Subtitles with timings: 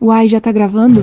[0.00, 1.02] Uai, já tá gravando?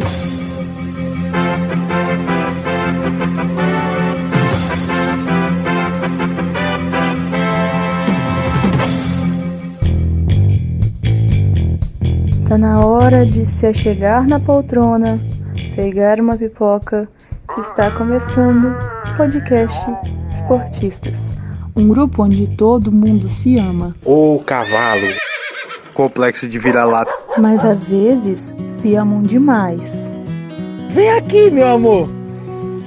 [12.48, 15.22] Tá na hora de se achegar na poltrona,
[15.76, 17.08] pegar uma pipoca,
[17.54, 19.80] que está começando o podcast
[20.32, 21.32] Esportistas.
[21.76, 23.96] Um grupo onde todo mundo se ama.
[24.04, 25.06] Ô cavalo,
[25.98, 27.12] complexo de vira-lata.
[27.40, 30.14] Mas às vezes se amam demais.
[30.94, 32.08] Vem aqui, meu amor.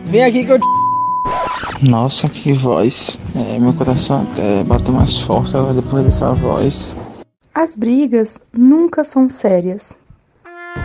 [0.07, 1.91] Vem aqui que eu te...
[1.91, 3.19] Nossa, que voz.
[3.35, 6.97] É, meu coração até bateu mais forte agora depois dessa voz.
[7.53, 9.97] As brigas nunca são sérias.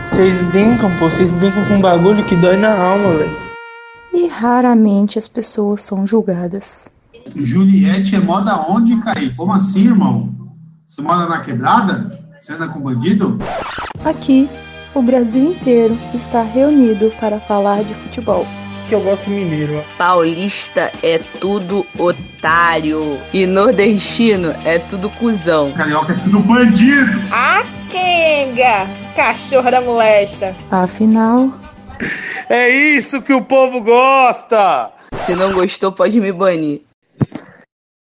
[0.04, 1.08] Vocês brincam, pô.
[1.08, 3.36] Vocês brincam com um bagulho que dói na alma, velho.
[4.12, 6.88] E raramente as pessoas são julgadas.
[7.36, 9.32] Juliette é moda onde, Caí?
[9.34, 10.34] Como assim, irmão?
[10.86, 12.15] Você mora na quebrada?
[12.38, 13.38] Você anda com bandido?
[14.04, 14.48] Aqui,
[14.94, 18.46] o Brasil inteiro está reunido para falar de futebol.
[18.88, 19.96] Que eu gosto mineiro, ó.
[19.98, 23.18] Paulista é tudo otário.
[23.32, 25.72] E nordestino é tudo cuzão.
[25.72, 27.10] Carioca é tudo bandido!
[27.32, 28.86] A Kenga!
[29.16, 30.54] Cachorra da molesta!
[30.70, 31.50] Afinal,
[32.48, 34.92] É isso que o povo gosta!
[35.24, 36.82] Se não gostou, pode me banir.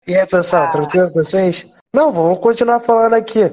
[0.06, 1.66] E aí, pessoal, tranquilo com vocês?
[1.94, 3.50] Não, vamos continuar falando aqui.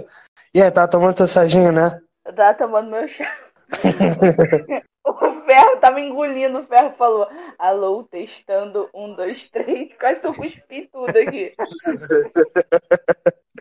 [0.54, 2.00] E aí, tá tomando seu saginho, né?
[2.26, 3.26] Eu tava tomando meu chá.
[5.06, 5.14] o
[5.46, 9.90] Ferro tava engolindo, o Ferro falou: Alô, testando, um, dois, três.
[10.00, 11.54] Quase que eu cuspi tudo aqui.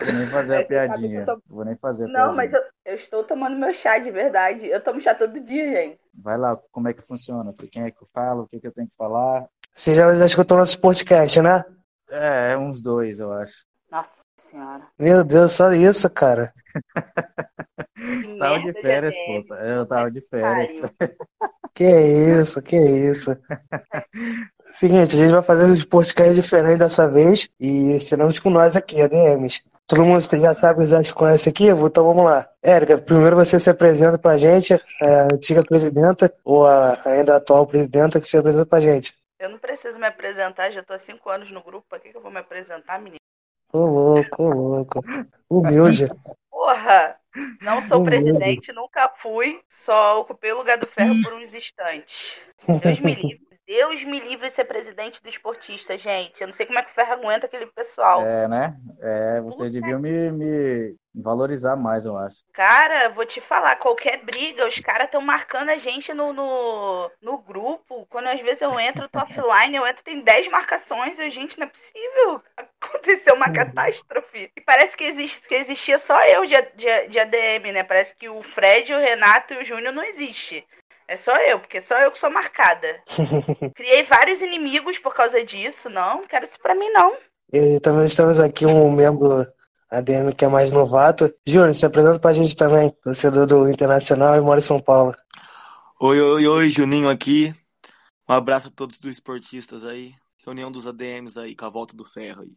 [0.05, 1.25] Vou nem fazer a Mas piadinha.
[1.25, 2.71] tô- Vou nem fazer a Não, mas piadinha.
[2.85, 4.67] eu, eu estou tomando meu chá de verdade.
[4.67, 5.99] Eu tomo chá todo dia, gente.
[6.15, 7.55] Vai lá, como é que funciona?
[7.71, 8.43] Quem é que eu falo?
[8.43, 9.47] O que, que eu tenho que falar?
[9.73, 11.65] Você já, já escutou nosso podcast, né?
[12.11, 13.65] É, uns dois, eu acho.
[13.91, 14.21] Nossa
[14.53, 14.83] senhora.
[14.99, 16.53] Meu Deus, só isso, cara.
[17.97, 19.47] Que Tava de férias, ADM.
[19.49, 19.55] pô.
[19.55, 20.81] Eu tava de férias.
[21.75, 23.37] Que isso, que isso.
[24.79, 29.01] Seguinte, a gente vai fazer uns podcasts diferentes dessa vez e estaremos com nós aqui,
[29.01, 29.63] ADMs.
[29.87, 32.49] Todo mundo já sabe, já te conhece aqui, então vamos lá.
[32.63, 38.21] Érica, primeiro você se apresenta pra gente, a antiga presidenta ou a ainda atual presidenta
[38.21, 39.15] que se apresenta pra gente.
[39.39, 41.85] Eu não preciso me apresentar, já tô há cinco anos no grupo.
[41.89, 43.19] Pra que, que eu vou me apresentar, menino?
[43.73, 45.01] Ô louco, ô louco.
[45.49, 46.07] Humilde.
[46.51, 47.17] Porra!
[47.63, 48.33] Não sou Humilde.
[48.33, 52.37] presidente, nunca fui, só ocupei o lugar do ferro por uns instantes.
[52.83, 53.41] Deus me livre.
[53.73, 56.39] Deus me livre de ser presidente do esportista, gente.
[56.39, 58.21] Eu não sei como é que o ferro aguenta aquele pessoal.
[58.21, 58.77] É, né?
[59.01, 62.45] É, vocês Puta deviam me, me valorizar mais, eu acho.
[62.53, 67.39] Cara, vou te falar, qualquer briga, os caras estão marcando a gente no, no, no
[67.39, 68.07] grupo.
[68.11, 71.19] Quando às vezes eu entro, eu tô offline, eu entro, tem 10 marcações.
[71.19, 72.43] Eu, gente, não é possível.
[72.55, 74.51] Aconteceu uma catástrofe.
[74.55, 77.83] E parece que, existe, que existia só eu de, de, de ADM, né?
[77.83, 80.63] Parece que o Fred, o Renato e o Júnior não existe.
[81.09, 83.03] É só eu, porque só eu que sou marcada.
[83.75, 85.91] Criei vários inimigos por causa disso.
[85.91, 87.17] Não, não quero isso pra mim, não.
[87.53, 89.47] E também estamos aqui um membro
[89.91, 91.33] ADM que é mais novato.
[91.47, 95.15] Júnior, se apresenta pra gente também, torcedor do Internacional e mora em São Paulo.
[96.01, 97.55] Oi, oi, oi, Juninho aqui.
[98.29, 100.15] Um abraço a todos dos esportistas aí.
[100.45, 102.53] Reunião dos ADMs aí, com a volta do ferro aí.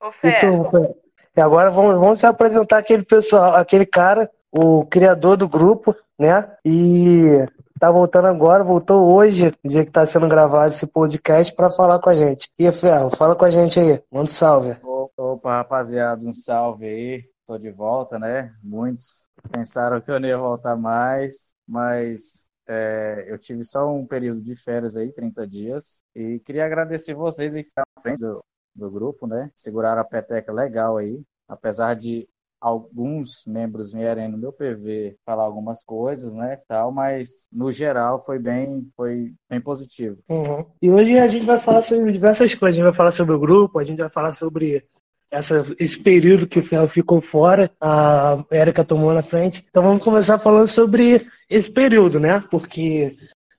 [0.00, 0.96] Ô, Fer, Então,
[1.36, 6.56] e agora vamos, vamos se apresentar aquele pessoal, aquele cara, o criador do grupo, né?
[6.64, 7.46] E
[7.78, 12.10] tá voltando agora, voltou hoje, dia que tá sendo gravado esse podcast, pra falar com
[12.10, 12.50] a gente.
[12.58, 14.76] E Ferro, fala com a gente aí, manda um salve.
[15.16, 17.24] Opa, rapaziada, um salve aí.
[17.46, 18.52] Tô de volta, né?
[18.62, 24.40] Muitos pensaram que eu não ia voltar mais, mas é, eu tive só um período
[24.40, 28.44] de férias aí, 30 dias, e queria agradecer vocês aí que ficaram à frente do,
[28.74, 29.50] do grupo, né?
[29.54, 32.28] Seguraram a peteca legal aí, apesar de
[32.66, 38.40] alguns membros vierem no meu PV falar algumas coisas, né, tal, mas no geral foi
[38.40, 40.18] bem, foi bem positivo.
[40.28, 40.66] Uhum.
[40.82, 42.74] E hoje a gente vai falar sobre diversas coisas.
[42.74, 44.84] A gente vai falar sobre o grupo, a gente vai falar sobre
[45.30, 49.64] essa, esse período que o ficou fora, a Érica tomou na frente.
[49.70, 52.42] Então vamos começar falando sobre esse período, né?
[52.50, 53.16] Porque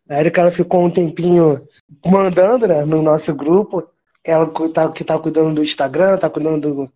[0.09, 1.65] a ela ficou um tempinho
[2.05, 3.87] mandando né, no nosso grupo.
[4.21, 6.91] Ela cu- tá, que tá cuidando do Instagram, tá cuidando do,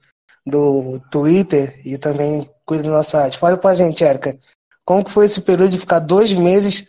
[0.46, 3.38] do Twitter e também cuida do nosso site.
[3.38, 4.36] Fala pra gente, Érica,
[4.86, 6.86] como que foi esse período de ficar dois meses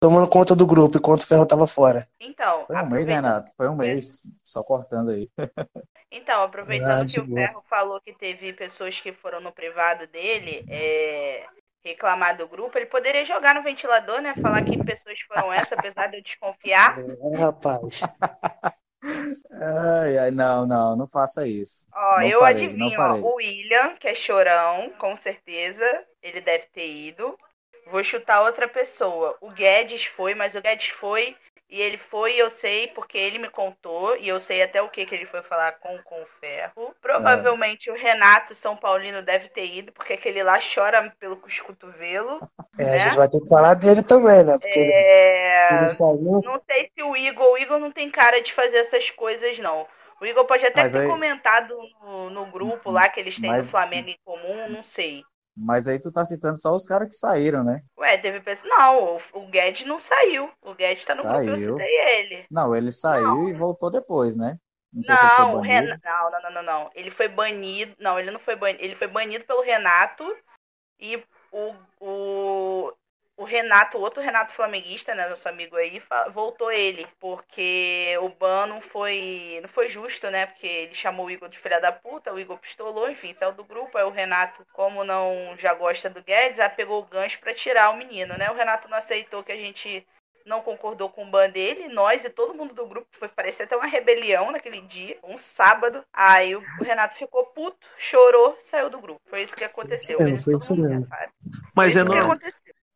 [0.00, 2.06] tomando conta do grupo enquanto o Ferro tava fora?
[2.20, 2.64] então.
[2.66, 5.28] Foi um mês, aproveitando- Renato, foi um mês, só cortando aí.
[6.16, 7.34] Então, Ah, aproveitando de que o.
[7.34, 11.44] Ferro falou que teve pessoas que foram no privado dele é,
[11.84, 14.32] reclamar do grupo, ele poderia jogar no ventilador, né?
[14.40, 16.96] Falar que pessoas foram essas, apesar de eu desconfiar.
[17.00, 18.00] É, rapaz.
[19.50, 21.86] Ai, ai, não, não, não faça isso.
[21.92, 25.84] Ó, Não eu parei, adivinho, ó, o William, que é chorão, com certeza,
[26.22, 27.38] ele deve ter ido.
[27.86, 29.36] Vou chutar outra pessoa.
[29.40, 31.36] O Guedes foi, mas o Guedes foi
[31.74, 35.04] e ele foi, eu sei, porque ele me contou, e eu sei até o que,
[35.04, 36.94] que ele foi falar com, com o Ferro.
[37.02, 37.92] Provavelmente é.
[37.92, 42.48] o Renato São Paulino deve ter ido, porque aquele lá chora pelo cotovelo.
[42.78, 43.02] É, né?
[43.02, 44.56] a gente vai ter que falar dele também, né?
[44.56, 45.72] Porque é...
[45.72, 46.42] ele, ele saiu...
[46.44, 49.84] Não sei se o Igor, o Igor não tem cara de fazer essas coisas, não.
[50.20, 53.50] O Igor pode até Mas ter aí- comentado no, no grupo lá que eles têm
[53.50, 55.24] Mas- no Flamengo em comum, não sei.
[55.56, 57.80] Mas aí tu tá citando só os caras que saíram, né?
[57.96, 58.68] Ué, teve pessoa.
[58.76, 60.50] Não, o, o Guedes não saiu.
[60.60, 61.72] O Guedes tá no grupo, eu Saiu.
[61.72, 62.46] citei ele.
[62.50, 64.58] Não, ele saiu e voltou depois, né?
[64.92, 65.60] Não sei se Não, o.
[65.60, 66.00] Renato.
[66.04, 66.90] Não, não, não, não, não.
[66.94, 67.94] Ele foi banido.
[67.98, 68.82] Não, ele não foi banido.
[68.82, 70.24] Ele foi banido pelo Renato
[70.98, 71.16] e
[71.52, 72.92] o, o,
[73.36, 76.00] o Renato, o outro Renato flamenguista, né, nosso amigo aí,
[76.32, 81.30] voltou ele, porque o ban não foi, não foi justo, né, porque ele chamou o
[81.30, 84.64] Igor de filha da puta, o Igor pistolou, enfim, saiu do grupo, aí o Renato,
[84.72, 88.50] como não já gosta do Guedes, aí pegou o gancho pra tirar o menino, né,
[88.50, 90.06] o Renato não aceitou que a gente
[90.46, 93.76] não concordou com o ban dele, nós e todo mundo do grupo foi parecer até
[93.76, 96.04] uma rebelião naquele dia, um sábado.
[96.12, 99.20] Aí o Renato ficou puto, chorou, saiu do grupo.
[99.26, 100.20] Foi isso que aconteceu.
[100.20, 101.08] É, Mas foi isso mesmo.
[101.74, 102.38] Mas Foi é isso que normal.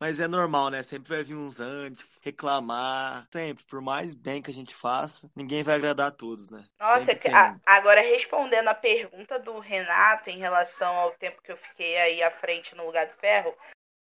[0.00, 0.82] Mas é normal, né?
[0.82, 3.26] Sempre vai vir uns antes, reclamar.
[3.32, 6.64] Sempre, por mais bem que a gente faça, ninguém vai agradar a todos, né?
[6.78, 11.96] Nossa, a- agora respondendo a pergunta do Renato em relação ao tempo que eu fiquei
[11.98, 13.52] aí à frente no lugar do ferro,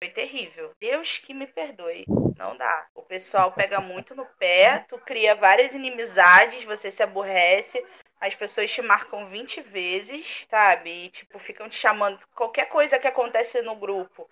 [0.02, 0.72] foi terrível.
[0.80, 2.06] Deus que me perdoe.
[2.38, 2.88] Não dá.
[2.94, 7.84] O pessoal pega muito no pé, tu cria várias inimizades, você se aborrece.
[8.22, 11.06] As pessoas te marcam 20 vezes, sabe?
[11.06, 12.20] E, tipo, ficam te chamando.
[12.36, 14.30] Qualquer coisa que acontece no grupo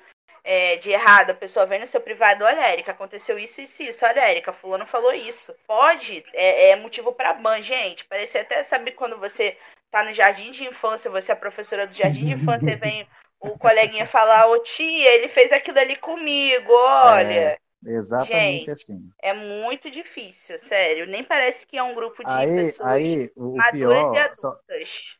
[0.49, 4.05] é, de errado, a pessoa vem no seu privado, olha, Érica, aconteceu isso, isso, isso.
[4.05, 5.53] Olha, Érica, fulano falou isso.
[5.67, 8.05] Pode, é, é motivo pra ban, gente.
[8.05, 9.57] Parece até, sabe, quando você
[9.91, 13.05] tá no jardim de infância, você é professora do jardim de infância, e vem
[13.41, 17.33] o coleguinha falar, ô tia, ele fez aquilo ali comigo, olha.
[17.33, 19.11] É, exatamente Gente, assim.
[19.21, 21.05] É muito difícil, sério.
[21.07, 24.47] Nem parece que é um grupo de Aí, pessoas aí o maduras e pior, só,
[24.47, 24.89] adultas.
[24.89, 25.16] Só,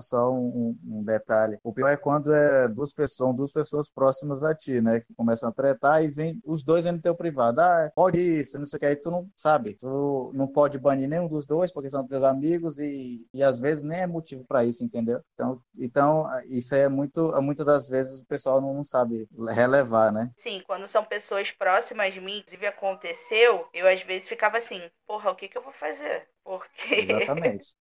[0.00, 1.58] só um, um- um detalhe.
[1.62, 5.00] O pior é quando é duas pessoas, são duas pessoas próximas a ti, né?
[5.00, 7.60] Que começam a tretar e vem os dois vêm no teu privado.
[7.60, 8.86] Ah, pode isso, não sei o que.
[8.86, 9.74] Aí tu não sabe.
[9.74, 13.82] Tu não pode banir nenhum dos dois, porque são teus amigos e, e às vezes
[13.84, 15.20] nem é motivo para isso, entendeu?
[15.34, 20.12] Então, então, isso aí é muito, muitas das vezes o pessoal não, não sabe relevar,
[20.12, 20.30] né?
[20.34, 25.30] Sim, quando são pessoas próximas de mim, inclusive aconteceu, eu às vezes ficava assim, porra,
[25.30, 26.28] o que que eu vou fazer?
[26.42, 27.74] Porque Exatamente.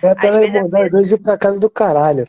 [0.00, 2.26] Foi até Às vezes mandar os dois ir pra casa do caralho.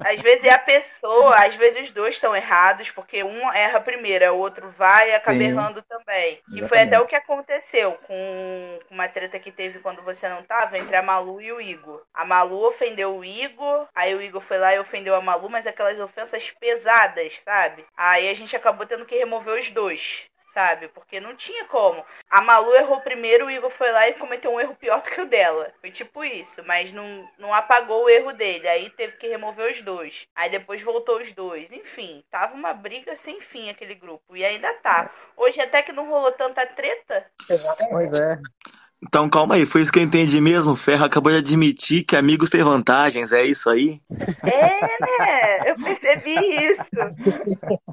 [0.00, 4.32] às vezes é a pessoa, às vezes os dois estão errados, porque um erra primeiro,
[4.34, 5.44] o outro vai e acaba Sim.
[5.44, 6.42] errando também.
[6.52, 7.00] Que foi até Exatamente.
[7.00, 11.02] o que aconteceu com com uma treta que teve quando você não tava entre a
[11.02, 12.02] Malu e o Igor.
[12.12, 15.66] A Malu ofendeu o Igor, aí o Igor foi lá e ofendeu a Malu, mas
[15.66, 17.86] aquelas ofensas pesadas, sabe?
[17.96, 20.24] Aí a gente acabou tendo que remover os dois.
[20.54, 20.86] Sabe?
[20.86, 22.04] Porque não tinha como.
[22.30, 25.20] A Malu errou primeiro, o Igor foi lá e cometeu um erro pior do que
[25.20, 25.72] o dela.
[25.80, 28.68] Foi tipo isso, mas não, não apagou o erro dele.
[28.68, 30.28] Aí teve que remover os dois.
[30.32, 31.72] Aí depois voltou os dois.
[31.72, 34.36] Enfim, tava uma briga sem fim aquele grupo.
[34.36, 35.10] E ainda tá.
[35.36, 37.26] Hoje até que não rolou tanta treta.
[37.90, 38.38] Pois é.
[39.06, 40.72] Então calma aí, foi isso que eu entendi mesmo.
[40.72, 44.00] O Ferro acabou de admitir que amigos têm vantagens, é isso aí?
[44.42, 45.70] É, né?
[45.70, 46.84] Eu percebi isso.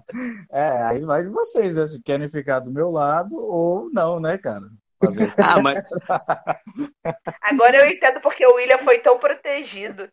[0.52, 1.88] É, aí vai de vocês, né?
[1.88, 4.66] Se querem ficar do meu lado ou não, né, cara?
[5.02, 5.34] Fazer?
[5.40, 5.78] Ah, mas
[7.42, 10.10] Agora eu entendo porque o William foi tão protegido.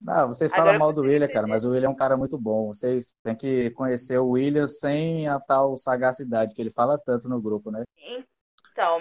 [0.00, 2.38] Não, vocês Agora falam mal do William, cara, mas o William é um cara muito
[2.38, 2.68] bom.
[2.68, 7.42] Vocês têm que conhecer o William sem a tal sagacidade que ele fala tanto no
[7.42, 7.82] grupo, né?
[7.98, 8.33] Então,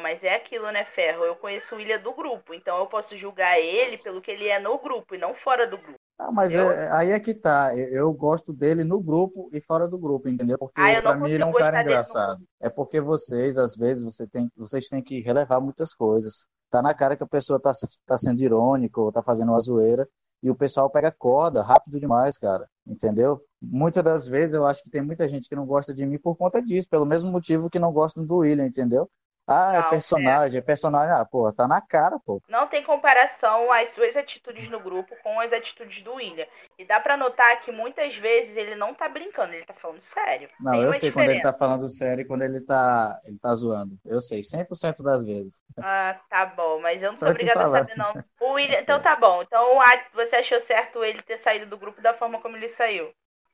[0.02, 1.24] mas é aquilo, né, Ferro?
[1.26, 4.60] Eu conheço o William do grupo, então eu posso julgar ele pelo que ele é
[4.60, 6.00] no grupo e não fora do grupo.
[6.18, 7.76] Ah, mas Eu- é- aí é que tá.
[7.76, 10.58] Eu, eu gosto dele no grupo e fora do grupo, entendeu?
[10.58, 12.44] Porque Ah, pra mim ele é um cara engraçado.
[12.62, 16.46] É porque vocês, às vezes, você tem, vocês têm que relevar muitas coisas.
[16.70, 17.72] Tá na cara que a pessoa tá,
[18.06, 20.08] tá sendo irônica ou tá fazendo uma zoeira
[20.42, 22.68] e o pessoal pega corda rápido demais, cara.
[22.86, 23.42] Entendeu?
[23.62, 26.36] Muitas das vezes eu acho que tem muita gente que não gosta de mim por
[26.36, 29.10] conta disso, pelo mesmo motivo que não gostam do William, entendeu?
[29.48, 31.14] Ah, é Não, personagem, é personagem.
[31.14, 32.42] Ah, pô, tá na cara, pô.
[32.48, 36.46] Não tem comparação as suas atitudes no grupo com as atitudes do William.
[36.78, 40.50] E dá pra notar que muitas vezes ele não tá brincando, ele tá falando sério.
[40.60, 41.52] Não, tem eu uma sei quando ele diferença.
[41.52, 43.98] tá falando sério e quando ele tá, ele tá zoando.
[44.06, 45.64] Eu sei, 100% das vezes.
[45.82, 47.84] Ah, tá bom, mas eu não sou obrigada a falar.
[47.84, 48.14] saber, não.
[48.40, 48.80] O William...
[48.82, 49.42] Então tá bom.
[49.44, 49.78] Então
[50.14, 53.14] você achou certo ele ter saído do grupo da forma como ele saiu?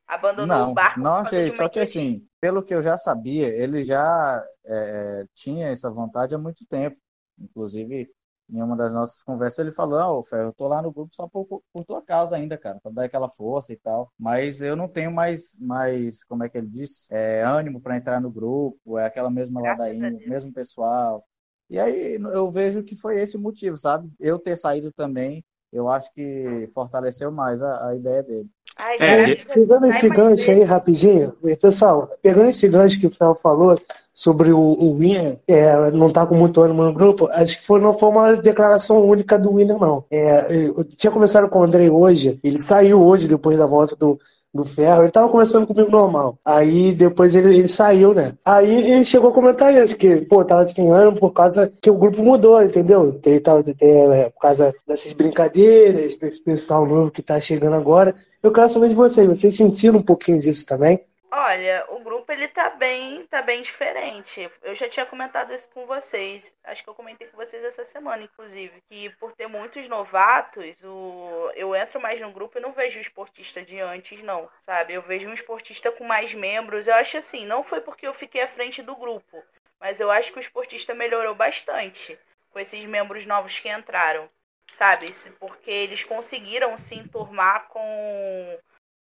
[0.10, 1.51] Abandonou Não, o barco não achei.
[1.51, 6.38] Só que assim, pelo que eu já sabia, ele já é, tinha essa vontade há
[6.38, 6.98] muito tempo.
[7.38, 8.10] Inclusive,
[8.50, 11.16] em uma das nossas conversas, ele falou: Ah, ô, Ferro, eu tô lá no grupo
[11.16, 14.12] só por, por tua causa ainda, cara, pra dar aquela força e tal.
[14.18, 17.06] Mas eu não tenho mais, mais como é que ele disse?
[17.12, 21.24] É, ânimo para entrar no grupo, é aquela mesma ladainha, mesmo pessoal.
[21.70, 24.12] E aí eu vejo que foi esse o motivo, sabe?
[24.20, 28.50] Eu ter saído também, eu acho que fortaleceu mais a, a ideia dele.
[28.80, 33.78] Ai, É, pegando esse gancho aí rapidinho, pessoal, pegando esse gancho que o Fel falou
[34.14, 37.80] sobre o, o William é, não tá com muito ânimo no grupo, acho que foi,
[37.80, 40.04] não foi uma declaração única do William, não.
[40.12, 44.20] É, eu tinha conversado com o Andrei hoje, ele saiu hoje depois da volta do,
[44.54, 46.38] do ferro, ele tava conversando comigo normal.
[46.44, 48.34] Aí depois ele, ele saiu, né?
[48.44, 51.98] Aí ele chegou a comentar isso, que, pô, tava sem ânimo por causa que o
[51.98, 53.20] grupo mudou, entendeu?
[53.24, 58.16] Ele tava, é, por causa dessas brincadeiras, desse pessoal novo que tá chegando agora.
[58.41, 61.05] Eu quero saber de vocês, vocês sentiram um pouquinho disso também?
[61.29, 64.50] Olha, o grupo ele tá bem, tá bem diferente.
[64.63, 66.55] Eu já tinha comentado isso com vocês.
[66.63, 71.51] Acho que eu comentei com vocês essa semana, inclusive, que por ter muitos novatos, o...
[71.53, 74.93] eu entro mais no grupo e não vejo o esportista de antes, não, sabe?
[74.93, 76.88] Eu vejo um esportista com mais membros.
[76.88, 79.43] Eu acho assim, não foi porque eu fiquei à frente do grupo,
[79.81, 82.17] mas eu acho que o esportista melhorou bastante
[82.51, 84.29] com esses membros novos que entraram,
[84.74, 85.08] sabe?
[85.40, 88.60] Porque eles conseguiram se enturmar com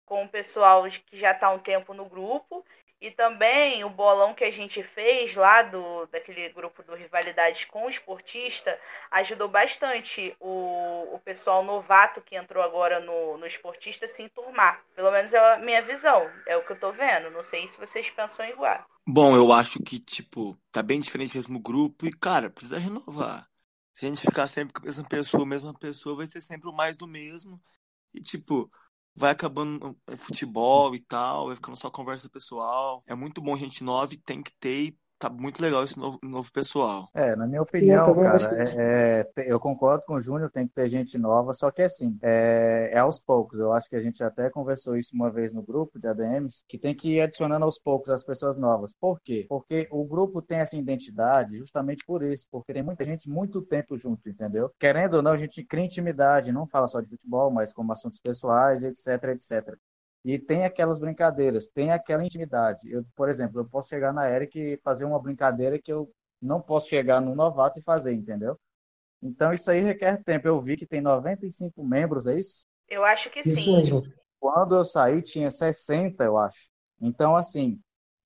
[0.05, 2.63] com o pessoal que já está há um tempo no grupo
[3.03, 7.86] e também o bolão que a gente fez lá do daquele grupo do Rivalidades com
[7.86, 8.79] o esportista
[9.12, 14.82] ajudou bastante o, o pessoal novato que entrou agora no, no esportista se enturmar.
[14.96, 17.29] Pelo menos é a minha visão, é o que eu tô vendo.
[17.29, 18.86] Não sei se vocês pensam igual.
[19.05, 23.50] Bom, eu acho que, tipo, tá bem diferente mesmo o grupo e, cara, precisa renovar.
[23.93, 26.69] Se a gente ficar sempre com a mesma pessoa, a mesma pessoa, vai ser sempre
[26.69, 27.62] o mais do mesmo.
[28.13, 28.71] E, tipo,
[29.15, 33.03] vai acabando é, futebol e tal, vai ficando só conversa pessoal.
[33.07, 34.88] É muito bom gente nova e tem que ter.
[34.88, 37.10] E tá muito legal esse novo, novo pessoal.
[37.13, 40.89] É, na minha opinião, cara, é, é, eu concordo com o Júnior, tem que ter
[40.89, 43.58] gente nova, só que assim, é, é, aos poucos.
[43.60, 46.77] Eu acho que a gente até conversou isso uma vez no grupo de ADMs, que
[46.77, 48.94] tem que ir adicionando aos poucos as pessoas novas.
[48.94, 49.46] Por quê?
[49.48, 53.98] Porque o grupo tem essa identidade justamente por isso, porque tem muita gente muito tempo
[53.98, 54.72] junto, entendeu?
[54.77, 58.20] Querendo ou não, a gente cria intimidade, não fala só de futebol, mas como assuntos
[58.20, 59.77] pessoais, etc, etc.
[60.24, 62.89] E tem aquelas brincadeiras, tem aquela intimidade.
[62.89, 66.10] Eu, por exemplo, eu posso chegar na Eric e fazer uma brincadeira que eu
[66.42, 68.58] não posso chegar no novato e fazer, entendeu?
[69.22, 70.48] Então isso aí requer tempo.
[70.48, 72.65] Eu vi que tem 95 membros, é isso?
[72.89, 73.77] Eu acho que Isso sim.
[73.77, 74.03] mesmo.
[74.39, 76.70] Quando eu saí tinha 60, eu acho.
[77.01, 77.80] Então, assim,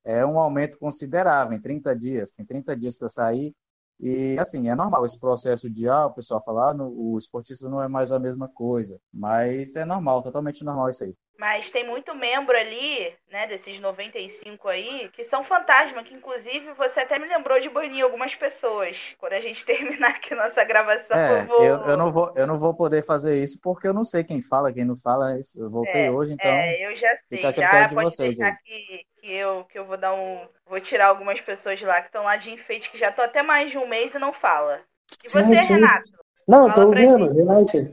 [0.03, 2.31] é um aumento considerável em 30 dias.
[2.31, 3.53] Tem 30 dias que eu saí.
[3.99, 7.69] E, assim, é normal esse processo de, ah, o pessoal falar, ah, no- o esportista
[7.69, 8.99] não é mais a mesma coisa.
[9.13, 11.15] Mas é normal, totalmente normal isso aí.
[11.39, 16.99] Mas tem muito membro ali, né, desses 95 aí, que são fantasma, que inclusive você
[17.01, 19.15] até me lembrou de banir algumas pessoas.
[19.19, 21.57] Quando a gente terminar aqui nossa gravação, É, eu vou.
[21.57, 24.41] eu, eu, não vou, eu não vou poder fazer isso porque eu não sei quem
[24.41, 25.37] fala, quem não fala.
[25.55, 27.53] Eu voltei É, hoje, então É, eu já sei.
[27.53, 28.57] Já pode vocês deixar aí.
[28.63, 30.47] que, que, eu, que eu vou dar um.
[30.69, 33.41] Vou tirar algumas pessoas de lá que estão lá de enfeite, que já estão até
[33.41, 34.81] mais de um mês e não fala.
[35.23, 35.73] E Sim, você, sim.
[35.75, 36.09] Renato?
[36.47, 37.91] Não, tô ouvindo, relaxa.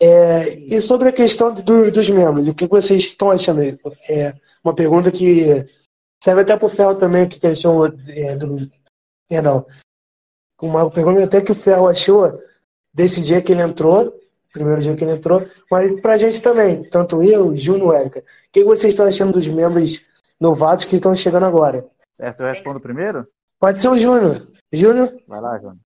[0.00, 3.78] É, e sobre a questão do- dos membros, o que vocês estão achando aí?
[4.10, 5.66] É uma pergunta que
[6.22, 8.70] serve até pro Ferro também, que questão é, do.
[9.28, 9.66] Perdão.
[10.60, 12.38] Uma pergunta até que o Ferro achou
[12.92, 14.18] desse dia que ele entrou,
[14.52, 18.20] primeiro dia que ele entrou, mas pra gente também, tanto eu, Júnior e Érica.
[18.20, 20.06] O que vocês estão achando dos membros
[20.40, 21.86] novatos que estão chegando agora?
[22.16, 23.28] Certo, eu respondo primeiro?
[23.60, 24.50] Pode ser o Júnior.
[24.72, 25.14] Júnior?
[25.28, 25.78] Vai lá, João.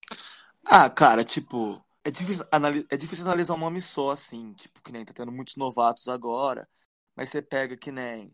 [0.65, 4.93] Ah, cara, tipo, é difícil, anali- é difícil analisar um nome só, assim, tipo, que
[4.93, 6.69] nem tá tendo muitos novatos agora,
[7.17, 8.33] mas você pega que nem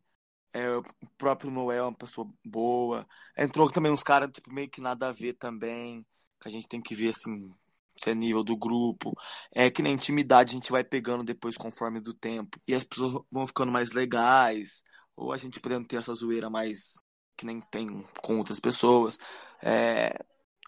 [0.52, 0.84] é, o
[1.16, 3.06] próprio Noel, é uma pessoa boa.
[3.38, 6.04] Entrou também uns caras, tipo, meio que nada a ver também,
[6.38, 7.50] que a gente tem que ver, assim,
[7.96, 9.14] se é nível do grupo.
[9.54, 12.58] É que nem intimidade a gente vai pegando depois conforme do tempo.
[12.68, 14.82] E as pessoas vão ficando mais legais,
[15.16, 16.96] ou a gente podendo ter essa zoeira mais
[17.36, 19.18] que nem tem com outras pessoas.
[19.62, 20.18] É,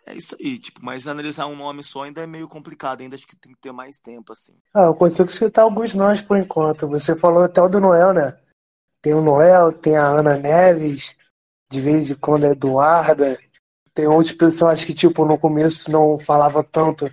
[0.06, 3.26] é isso aí, tipo, mas analisar um nome só ainda é meio complicado, ainda acho
[3.26, 4.54] que tem que ter mais tempo, assim.
[4.74, 6.88] Ah, eu consigo citar alguns nomes por enquanto.
[6.88, 8.38] Você falou até o do Noel, né?
[9.02, 11.16] Tem o Noel, tem a Ana Neves,
[11.70, 13.38] de vez em quando a Eduarda.
[13.92, 17.10] Tem outras pessoas que, tipo, no começo não falava tanto,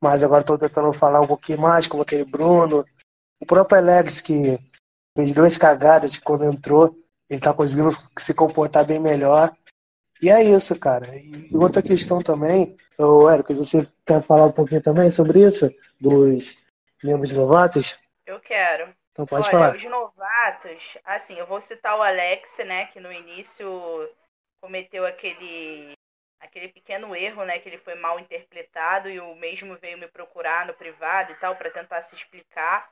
[0.00, 2.84] mas agora estão tentando falar um pouquinho mais, como aquele Bruno.
[3.40, 4.58] O próprio Alex, que
[5.16, 6.96] fez duas cagadas de quando entrou,
[7.28, 9.54] ele tá conseguindo se comportar bem melhor.
[10.20, 11.06] E é isso, cara.
[11.16, 15.68] E outra questão também, ô Érico, você quer falar um pouquinho também sobre isso?
[16.00, 16.56] Dos
[17.02, 17.98] membros novatos?
[18.24, 18.94] Eu quero.
[19.12, 19.76] Então pode Olha, falar.
[19.76, 23.66] os novatos, assim, eu vou citar o Alex, né, que no início
[24.60, 25.94] cometeu aquele
[26.38, 30.66] aquele pequeno erro, né, que ele foi mal interpretado e o mesmo veio me procurar
[30.66, 32.90] no privado e tal para tentar se explicar,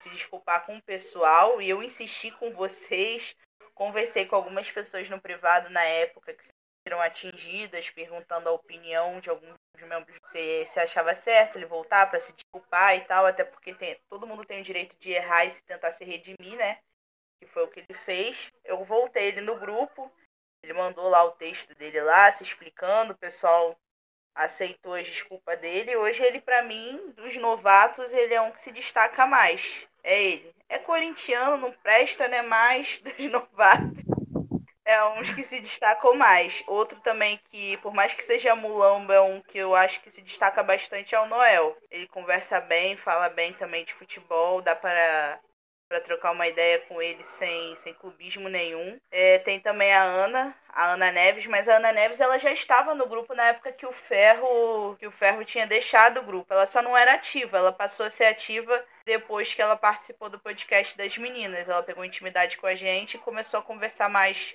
[0.00, 3.34] se desculpar com o pessoal e eu insisti com vocês,
[3.76, 6.48] conversei com algumas pessoas no privado na época que
[6.82, 12.20] foram atingidas, perguntando a opinião de alguns membros se, se achava certo ele voltar para
[12.20, 15.50] se desculpar e tal, até porque tem, todo mundo tem o direito de errar e
[15.50, 16.78] se tentar se redimir, né?
[17.38, 18.50] Que foi o que ele fez.
[18.64, 20.10] Eu voltei ele no grupo,
[20.62, 23.78] ele mandou lá o texto dele lá, se explicando, o pessoal
[24.34, 25.96] aceitou as desculpas dele.
[25.96, 29.86] Hoje ele, para mim, dos novatos, ele é um que se destaca mais.
[30.02, 30.55] É ele.
[30.68, 32.42] É corintiano, não presta, né?
[32.42, 34.06] Mais dos novatos.
[34.84, 36.62] É uns que se destacam mais.
[36.66, 40.22] Outro também que, por mais que seja mulamba, é um que eu acho que se
[40.22, 41.76] destaca bastante é o Noel.
[41.90, 45.40] Ele conversa bem, fala bem também de futebol, dá para
[45.88, 48.98] para trocar uma ideia com ele sem, sem clubismo nenhum.
[49.08, 52.92] É, tem também a Ana, a Ana Neves, mas a Ana Neves ela já estava
[52.92, 56.52] no grupo na época que o Ferro que o Ferro tinha deixado o grupo.
[56.52, 60.40] Ela só não era ativa, ela passou a ser ativa depois que ela participou do
[60.40, 61.68] podcast das meninas.
[61.68, 64.54] Ela pegou intimidade com a gente e começou a conversar mais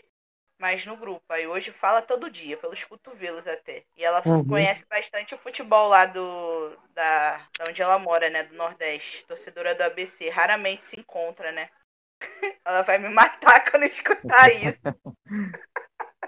[0.59, 1.23] mais no grupo.
[1.29, 3.83] Aí hoje fala todo dia, pelos cotovelos até.
[3.97, 4.47] E ela uhum.
[4.47, 9.25] conhece bastante o futebol lá do da, da onde ela mora, né, do Nordeste.
[9.25, 11.67] Torcedora do ABC, raramente se encontra, né?
[12.63, 14.79] ela vai me matar quando escutar isso.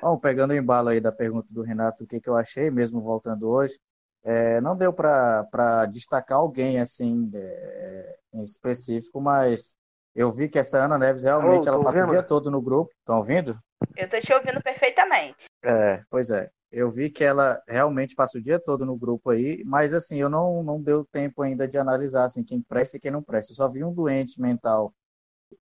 [0.01, 3.01] Bom, pegando o embalo aí da pergunta do Renato, o que, que eu achei, mesmo
[3.01, 3.79] voltando hoje,
[4.23, 9.75] é, não deu para destacar alguém assim é, em específico, mas
[10.15, 12.91] eu vi que essa Ana Neves realmente ela passa o dia todo no grupo.
[12.99, 13.59] Estão ouvindo?
[13.97, 15.45] Eu tô te ouvindo perfeitamente.
[15.63, 16.49] É, pois é.
[16.71, 20.29] Eu vi que ela realmente passa o dia todo no grupo aí, mas assim, eu
[20.29, 23.51] não, não deu tempo ainda de analisar assim, quem presta e quem não presta.
[23.51, 24.91] Eu só vi um doente mental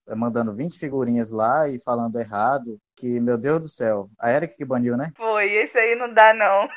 [0.06, 4.54] eh, mandando 20 figurinhas lá e falando errado, que, meu Deus do céu, a Erika
[4.56, 5.12] que baniu, né?
[5.16, 6.68] Foi, esse aí não dá, não.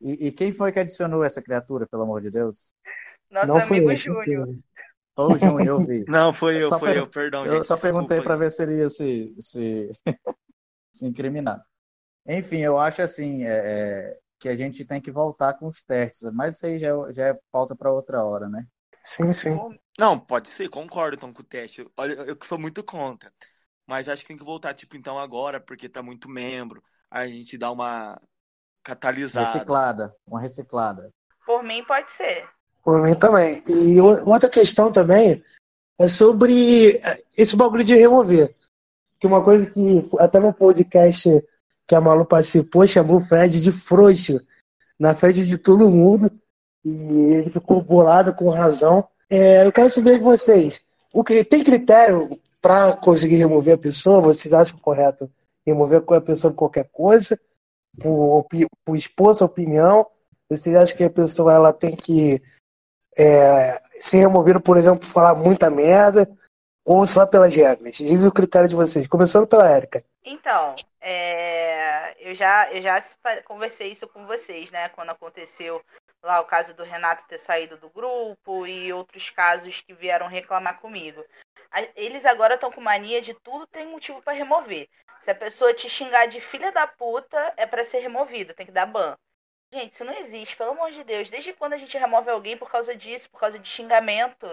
[0.00, 2.74] E, e quem foi que adicionou essa criatura, pelo amor de Deus?
[3.30, 4.46] Nosso não amigo Júnior.
[5.16, 6.04] Ô, Júnior, eu vi.
[6.06, 6.98] Não, foi eu, só foi per...
[6.98, 9.90] eu, perdão, Eu gente, só perguntei para ver se ele ia se, se
[10.92, 11.64] se incriminar.
[12.26, 16.30] Enfim, eu acho assim é, é, que a gente tem que voltar com os testes,
[16.32, 18.66] mas isso aí já, é, já é pauta para outra hora, né?
[19.04, 19.56] Sim, sim.
[19.98, 21.86] Não, pode ser, concordo então com o teste.
[21.96, 23.32] Olha, eu sou muito contra.
[23.86, 26.82] Mas acho que tem que voltar, tipo, então agora, porque tá muito membro.
[27.10, 28.20] Aí a gente dá uma
[28.84, 29.46] catalisada.
[29.46, 31.10] Reciclada, uma reciclada.
[31.44, 32.46] Por mim pode ser.
[32.84, 33.62] Por mim também.
[33.66, 35.42] E outra questão também
[35.98, 37.00] é sobre
[37.36, 38.54] esse bagulho de remover
[39.24, 41.30] que uma coisa que até no podcast
[41.86, 44.38] que a Malu participou chamou o Fred de frouxo
[44.98, 46.30] na frente de todo mundo
[46.84, 49.08] e ele ficou bolado com razão.
[49.30, 54.20] É, eu quero saber de vocês, o que tem critério para conseguir remover a pessoa?
[54.20, 55.30] Vocês acham correto
[55.66, 57.40] remover a pessoa por qualquer coisa,
[58.00, 58.46] por,
[58.84, 60.06] por expor sua opinião?
[60.50, 62.42] Vocês acham que a pessoa ela tem que
[63.16, 66.28] é, ser removida, por exemplo, por falar muita merda?
[66.84, 67.94] ou só pelas regras?
[67.94, 70.04] Diz o critério de vocês, começando pela Érica.
[70.22, 73.02] Então, é, eu, já, eu já
[73.44, 74.88] conversei isso com vocês, né?
[74.90, 75.82] Quando aconteceu
[76.22, 80.80] lá o caso do Renato ter saído do grupo e outros casos que vieram reclamar
[80.80, 81.24] comigo.
[81.96, 84.88] Eles agora estão com mania de tudo tem motivo para remover.
[85.24, 88.72] Se a pessoa te xingar de filha da puta, é para ser removido, tem que
[88.72, 89.16] dar ban.
[89.72, 91.30] Gente, isso não existe, pelo amor de Deus.
[91.30, 94.46] Desde quando a gente remove alguém por causa disso, por causa de xingamento?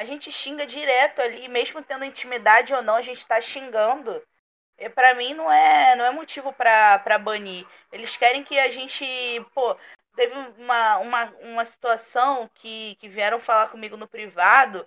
[0.00, 4.22] a gente xinga direto ali, mesmo tendo intimidade ou não, a gente tá xingando.
[4.78, 7.66] E para mim não é, não é motivo para banir.
[7.92, 9.04] Eles querem que a gente,
[9.54, 9.76] pô,
[10.16, 14.86] teve uma, uma, uma situação que, que vieram falar comigo no privado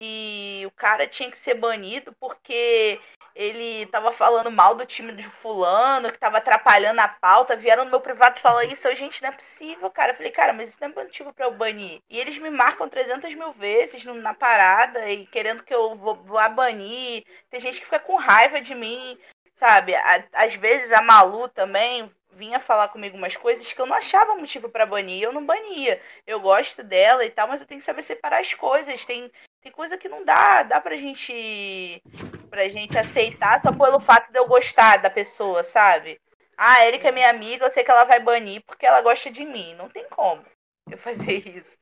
[0.00, 3.00] e o cara tinha que ser banido porque
[3.34, 7.90] ele tava falando mal do time de fulano, que tava atrapalhando a pauta, vieram no
[7.90, 10.12] meu privado falar isso, eu, gente, não é possível, cara.
[10.12, 12.02] Eu falei, cara, mas isso não é motivo pra eu banir.
[12.10, 16.16] E eles me marcam 300 mil vezes na parada e querendo que eu vou
[16.50, 17.24] banir.
[17.48, 19.18] Tem gente que fica com raiva de mim,
[19.54, 19.94] sabe?
[20.32, 24.68] Às vezes a Malu também vinha falar comigo umas coisas que eu não achava motivo
[24.68, 26.00] para banir, eu não bania.
[26.26, 29.04] Eu gosto dela e tal, mas eu tenho que saber separar as coisas.
[29.04, 29.30] Tem
[29.62, 32.02] tem coisa que não dá, dá pra gente
[32.48, 36.20] pra gente aceitar só pelo fato de eu gostar da pessoa, sabe?
[36.56, 39.30] Ah, a Erika é minha amiga, eu sei que ela vai banir porque ela gosta
[39.30, 39.74] de mim.
[39.74, 40.44] Não tem como
[40.90, 41.78] eu fazer isso.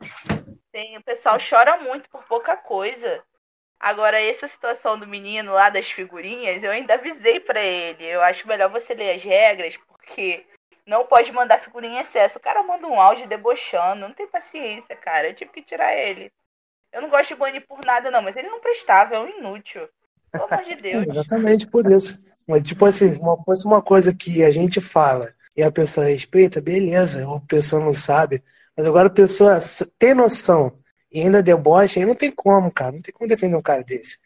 [0.70, 3.22] Tem, o pessoal chora muito por pouca coisa.
[3.80, 8.04] Agora, essa situação do menino lá das figurinhas, eu ainda avisei para ele.
[8.04, 10.44] Eu acho melhor você ler as regras, porque
[10.84, 12.38] não pode mandar figurinha em excesso.
[12.38, 15.28] O cara manda um áudio debochando, não tem paciência, cara.
[15.28, 16.32] Eu tive que tirar ele.
[16.92, 19.88] Eu não gosto de banir por nada, não, mas ele não prestava, é um inútil.
[20.30, 21.06] Pelo amor de Deus.
[21.08, 22.18] exatamente por isso.
[22.46, 26.60] Mas, tipo assim, uma, fosse uma coisa que a gente fala e a pessoa respeita,
[26.60, 28.42] beleza, a pessoa não sabe.
[28.76, 29.60] Mas agora a pessoa
[29.98, 30.78] tem noção
[31.12, 32.92] e ainda debocha, aí não tem como, cara.
[32.92, 34.18] Não tem como defender um cara desse.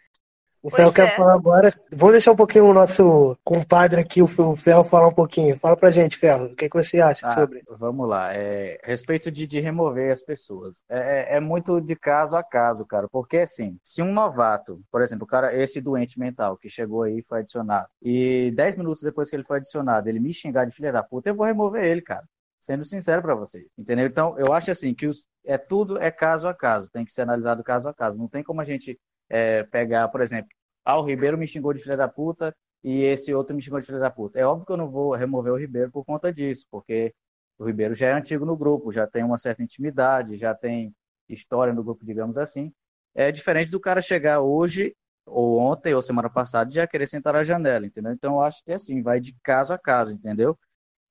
[0.63, 0.93] O Fel é.
[0.93, 1.75] quer falar agora.
[1.91, 5.59] Vamos deixar um pouquinho o nosso compadre aqui, o Fel, falar um pouquinho.
[5.59, 7.65] Fala pra gente, Fel, o que, é que você acha ah, sobre?
[7.69, 8.33] Vamos lá.
[8.33, 10.83] É, respeito de, de remover as pessoas.
[10.89, 13.09] É, é, é, muito de caso a caso, cara.
[13.09, 17.19] Porque, assim, se um novato, por exemplo, o cara, esse doente mental que chegou aí
[17.19, 20.77] e foi adicionado, e 10 minutos depois que ele foi adicionado, ele me xingar de
[20.77, 22.23] filha da puta, eu vou remover ele, cara
[22.61, 24.07] sendo sincero para vocês, entendeu?
[24.07, 27.23] Então, eu acho assim que os, é tudo é caso a caso, tem que ser
[27.23, 28.17] analisado caso a caso.
[28.17, 29.01] Não tem como a gente
[29.33, 30.51] é, pegar, por exemplo,
[30.85, 33.87] ah, o Ribeiro me xingou de filha da puta e esse outro me xingou de
[33.87, 34.39] filha da puta.
[34.39, 37.15] É óbvio que eu não vou remover o Ribeiro por conta disso, porque
[37.59, 40.95] o Ribeiro já é antigo no grupo, já tem uma certa intimidade, já tem
[41.29, 42.73] história no grupo, digamos assim.
[43.15, 47.33] É diferente do cara chegar hoje, ou ontem, ou semana passada, e já querer sentar
[47.35, 48.13] na janela, entendeu?
[48.13, 50.59] Então, eu acho que assim, vai de caso a caso, entendeu?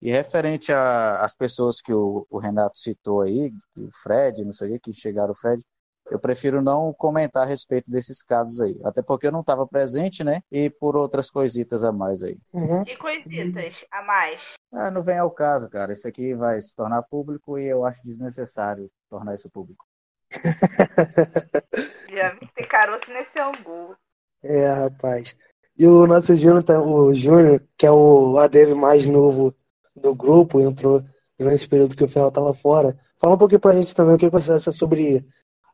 [0.02, 4.74] E referente às pessoas que o, o, Renato citou aí, o Fred, não sei o
[4.74, 5.64] que, que chegaram o Fred,
[6.12, 8.78] eu prefiro não comentar a respeito desses casos aí.
[8.84, 10.44] Até porque eu não estava presente, né?
[10.52, 12.38] E por outras coisitas a mais aí.
[12.52, 12.84] Uhum.
[12.84, 14.42] Que coisitas a mais?
[14.74, 15.94] Ah, não vem ao caso, cara.
[15.94, 19.86] Isso aqui vai se tornar público e eu acho desnecessário tornar isso público.
[22.14, 23.96] Já vi que tem caroço nesse angu.
[24.44, 25.34] É, rapaz.
[25.78, 29.56] E o nosso Júnior, tá, o Júnior, que é o ADV mais novo
[29.96, 31.04] do grupo, entrou
[31.40, 33.00] nesse período que o Ferro estava fora.
[33.18, 35.26] Fala um pouquinho pra gente também o que você acha sobre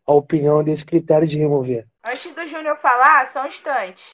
[0.07, 1.85] a opinião desse critério de remover.
[2.03, 4.09] Antes do Júnior falar, só um instante.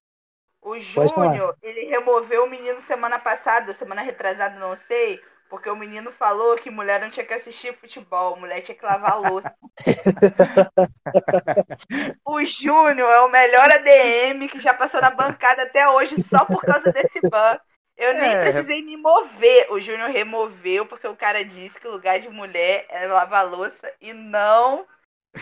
[0.62, 6.12] O Júnior, ele removeu o menino semana passada, semana retrasada, não sei, porque o menino
[6.12, 9.54] falou que mulher não tinha que assistir futebol, mulher tinha que lavar louça.
[12.26, 16.62] o Júnior é o melhor ADM que já passou na bancada até hoje só por
[16.62, 17.60] causa desse ban.
[17.96, 18.42] Eu nem é.
[18.42, 19.68] precisei me mover.
[19.70, 23.92] O Júnior removeu porque o cara disse que o lugar de mulher é lavar louça
[24.02, 24.88] e não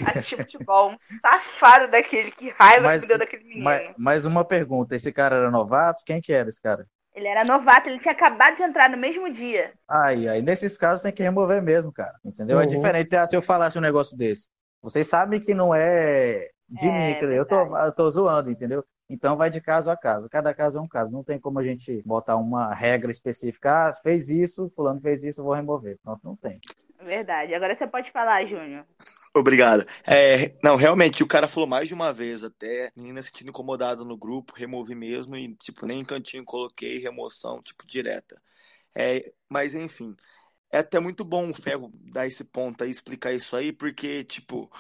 [0.06, 0.92] assistir futebol.
[0.92, 3.64] Um safado daquele, que raiva mas, que deu daquele menino.
[3.64, 6.04] Mas, mais uma pergunta: esse cara era novato?
[6.06, 6.86] Quem que era esse cara?
[7.14, 9.74] Ele era novato, ele tinha acabado de entrar no mesmo dia.
[9.88, 12.14] Aí, aí nesses casos tem que remover mesmo, cara.
[12.24, 12.60] Entendeu?
[12.60, 12.72] É uhum.
[12.72, 14.48] É diferente ah, se eu falasse um negócio desse.
[14.82, 18.84] Vocês sabem que não é de é, mim, eu tô, eu tô zoando, entendeu?
[19.10, 20.30] Então vai de caso a caso.
[20.30, 21.12] Cada caso é um caso.
[21.12, 23.90] Não tem como a gente botar uma regra específica.
[23.90, 26.00] Ah, fez isso, fulano fez isso, eu vou remover.
[26.02, 26.62] Pronto, não tem.
[27.04, 27.54] Verdade.
[27.54, 28.86] Agora você pode falar, Júnior.
[29.34, 29.86] Obrigado.
[30.06, 34.18] É, não, realmente, o cara falou mais de uma vez até, menina sentindo incomodada no
[34.18, 38.42] grupo, removi mesmo e, tipo, nem em cantinho coloquei, remoção, tipo, direta.
[38.96, 40.16] É, mas, enfim,
[40.72, 44.72] é até muito bom o Ferro dar esse ponto aí, explicar isso aí, porque, tipo,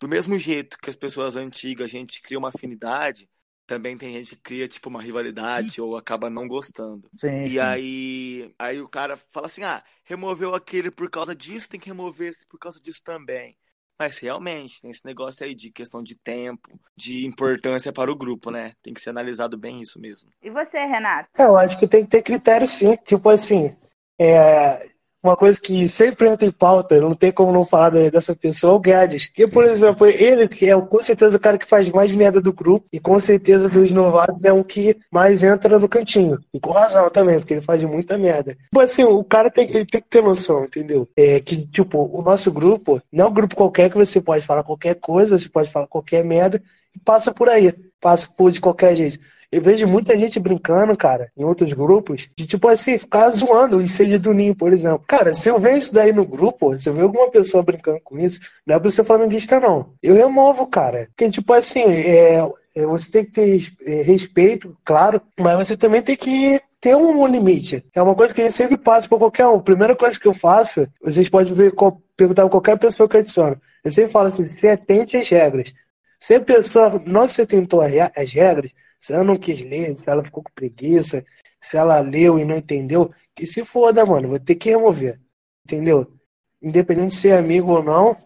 [0.00, 3.28] do mesmo jeito que as pessoas antigas, a gente cria uma afinidade,
[3.66, 7.10] também tem gente que cria, tipo, uma rivalidade ou acaba não gostando.
[7.16, 7.58] Sim, e sim.
[7.60, 12.30] aí, aí o cara fala assim, ah, removeu aquele por causa disso, tem que remover
[12.30, 13.56] esse por causa disso também.
[13.98, 18.50] Mas realmente, tem esse negócio aí de questão de tempo, de importância para o grupo,
[18.50, 18.72] né?
[18.82, 20.30] Tem que ser analisado bem isso mesmo.
[20.42, 21.30] E você, Renato?
[21.36, 22.94] É, eu acho que tem que ter critérios sim.
[23.04, 23.74] Tipo assim,
[24.18, 24.90] é,
[25.26, 28.76] uma coisa que sempre entra em pauta, não tem como não falar dessa pessoa, é
[28.76, 29.30] o Guedes.
[29.36, 32.52] E, por exemplo, ele que é com certeza o cara que faz mais merda do
[32.52, 36.38] grupo, e com certeza dos novatos é o que mais entra no cantinho.
[36.52, 38.54] E com razão também, porque ele faz muita merda.
[38.54, 41.08] Tipo assim, o cara tem, ele tem que ter noção, entendeu?
[41.16, 44.62] É que, tipo, o nosso grupo não é um grupo qualquer que você pode falar
[44.62, 46.62] qualquer coisa, você pode falar qualquer merda,
[46.94, 47.74] e passa por aí.
[48.00, 49.18] Passa por de qualquer jeito.
[49.56, 53.88] Eu vejo muita gente brincando, cara, em outros grupos, de tipo assim, ficar zoando o
[53.88, 55.02] seja do ninho, por exemplo.
[55.08, 58.18] Cara, se eu ver isso daí no grupo, se eu ver alguma pessoa brincando com
[58.18, 59.94] isso, não é pra ser flamenguista, não.
[60.02, 61.08] Eu removo, cara.
[61.08, 66.02] Porque, tipo assim, é, é, você tem que ter é, respeito, claro, mas você também
[66.02, 67.82] tem que ter um limite.
[67.94, 69.58] É uma coisa que a gente sempre passa por qualquer um.
[69.58, 71.72] Primeira coisa que eu faço, vocês podem ver,
[72.14, 73.58] perguntar pra qualquer pessoa que adiciona.
[73.82, 75.72] Eu sempre falo assim, se atente às regras.
[76.20, 78.70] Se a pessoa não se atentou às regras,
[79.06, 81.24] se ela não quis ler, se ela ficou com preguiça,
[81.60, 85.20] se ela leu e não entendeu, que se foda, mano, vou ter que remover.
[85.64, 86.12] Entendeu?
[86.60, 88.16] Independente de ser amigo ou não,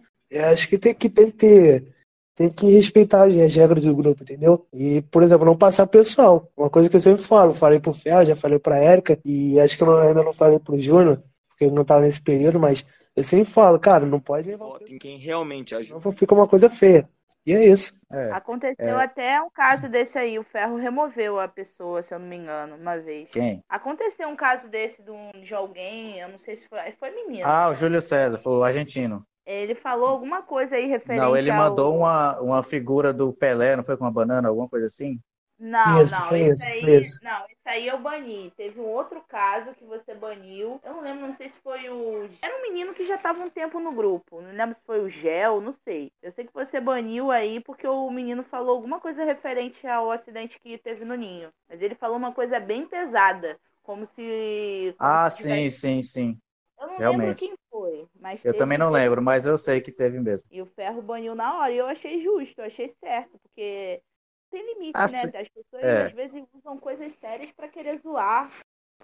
[0.51, 1.95] acho que tem que, tem que ter.
[2.35, 4.67] Tem que respeitar as regras do grupo, entendeu?
[4.73, 6.51] E, por exemplo, não passar pessoal.
[6.57, 9.77] Uma coisa que eu sempre falo, falei pro Fel, já falei pra Érica, e acho
[9.77, 13.23] que eu ainda não falei pro Júnior, porque ele não tava nesse período, mas eu
[13.23, 14.79] sempre falo, cara, não pode levar.
[14.99, 16.01] Quem realmente ajuda.
[16.03, 17.07] Não fica uma coisa feia.
[17.47, 17.93] E é isso.
[18.13, 19.05] É, Aconteceu é...
[19.05, 20.39] até um caso desse aí.
[20.39, 23.29] O ferro removeu a pessoa, se eu não me engano, uma vez.
[23.31, 23.65] Quem?
[23.69, 26.79] Aconteceu um caso desse de, um, de alguém, eu não sei se foi.
[26.99, 27.47] Foi menino.
[27.47, 29.25] Ah, o Júlio César, foi o argentino.
[29.47, 31.57] Ele falou alguma coisa aí referente Não, ele ao...
[31.57, 35.19] mandou uma, uma figura do Pelé, não foi com uma banana, alguma coisa assim?
[35.63, 38.51] Não, Isso, não, foi esse isso, aí, foi não, esse aí eu bani.
[38.57, 40.81] Teve um outro caso que você baniu.
[40.83, 42.29] Eu não lembro, não sei se foi o.
[42.41, 44.41] Era um menino que já tava um tempo no grupo.
[44.41, 46.11] Não lembro se foi o Gel, não sei.
[46.23, 50.59] Eu sei que você baniu aí porque o menino falou alguma coisa referente ao acidente
[50.59, 51.53] que teve no ninho.
[51.69, 53.59] Mas ele falou uma coisa bem pesada.
[53.83, 54.95] Como se.
[55.03, 56.39] como Ah, se sim, tivesse- sim, sim.
[56.81, 57.37] Eu não lembro Realmente.
[57.37, 60.49] quem foi, mas Eu também não lembro, mas eu sei que teve mesmo.
[60.51, 61.73] E o Ferro baniu na hora.
[61.73, 64.03] E eu achei justo, eu achei certo, porque
[64.51, 65.23] tem limite, Ah, né?
[65.23, 66.07] As pessoas É.
[66.07, 68.51] às vezes usam coisas sérias pra querer zoar,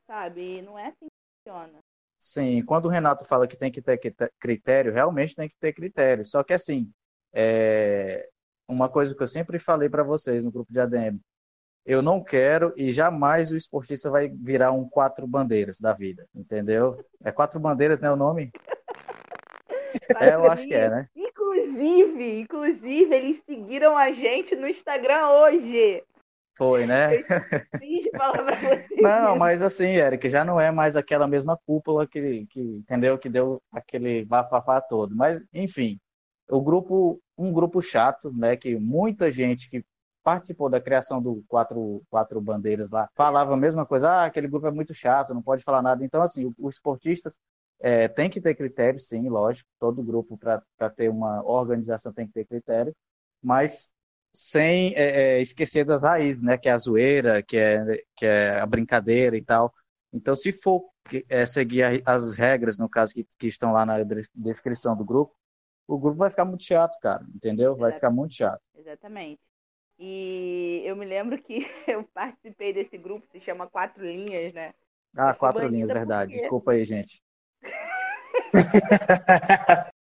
[0.07, 0.59] sabe?
[0.59, 1.79] E não é assim que funciona.
[2.19, 3.99] Sim, quando o Renato fala que tem que ter
[4.39, 6.27] critério, realmente tem que ter critério.
[6.27, 6.91] Só que assim,
[7.33, 8.29] é
[8.69, 11.21] uma coisa que eu sempre falei para vocês no grupo de ADM,
[11.85, 17.05] eu não quero e jamais o esportista vai virar um quatro bandeiras da vida, entendeu?
[17.23, 18.51] É quatro bandeiras, né, o nome?
[20.21, 21.09] É, eu acho que é, né?
[21.67, 26.03] Inclusive, inclusive, eles seguiram a gente no Instagram hoje.
[26.57, 27.19] Foi, né?
[29.03, 33.19] Não, mas assim, Eric, já não é mais aquela mesma cúpula que, que entendeu?
[33.19, 35.15] Que deu aquele bafafá todo.
[35.15, 35.99] Mas, enfim,
[36.49, 38.57] o grupo, um grupo chato, né?
[38.57, 39.85] Que muita gente que
[40.25, 44.09] participou da criação do quatro, quatro bandeiras lá falava a mesma coisa.
[44.09, 46.05] Ah, aquele grupo é muito chato, não pode falar nada.
[46.05, 47.37] Então, assim, os esportistas
[47.81, 49.69] é, tem que ter critério, sim, lógico.
[49.79, 52.95] Todo grupo para ter uma organização tem que ter critério,
[53.43, 53.91] mas
[54.35, 56.59] sem é, é, esquecer das raízes, né?
[56.59, 59.73] Que é a zoeira, que é, que é a brincadeira e tal.
[60.13, 60.85] Então, se for
[61.29, 65.35] é, seguir as regras, no caso, que, que estão lá na des- descrição do grupo,
[65.87, 67.77] o grupo vai ficar muito chato, cara, entendeu?
[67.77, 68.61] Vai ficar muito chato.
[68.75, 69.41] Exatamente.
[69.99, 74.75] E eu me lembro que eu participei desse grupo, se chama Quatro Linhas, né?
[75.17, 76.31] Ah, quatro linhas, verdade.
[76.31, 77.21] porque- Desculpa aí, gente.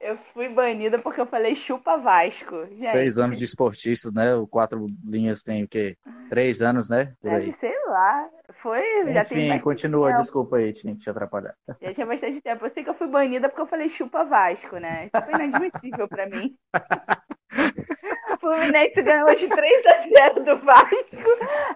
[0.00, 2.66] Eu fui banida porque eu falei chupa Vasco.
[2.70, 4.34] Gente, Seis anos de esportista, né?
[4.34, 5.94] O quatro linhas tem o quê?
[6.30, 7.12] Três anos, né?
[7.20, 7.52] Por aí.
[7.60, 8.28] sei lá.
[8.62, 10.20] Foi, já tem Enfim, continua, tempo.
[10.22, 11.54] desculpa aí, tinha que te atrapalhar.
[11.80, 12.64] Já tinha bastante tempo.
[12.64, 15.10] Eu sei que eu fui banida porque eu falei chupa Vasco, né?
[15.12, 16.56] Isso foi inadmissível pra mim.
[18.42, 20.96] O Fluminense ganhou de 3 a 0 do Vasco.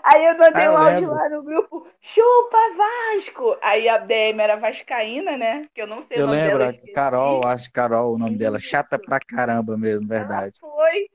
[0.03, 3.57] Aí eu mandei Ah, eu um áudio lá no grupo, chupa Vasco!
[3.61, 5.69] Aí a DM era vascaína, né?
[5.75, 6.75] Que eu não sei Eu o nome lembro, dela.
[6.95, 10.59] Carol, acho que Carol o nome dela, chata pra caramba mesmo, verdade.
[10.59, 11.09] foi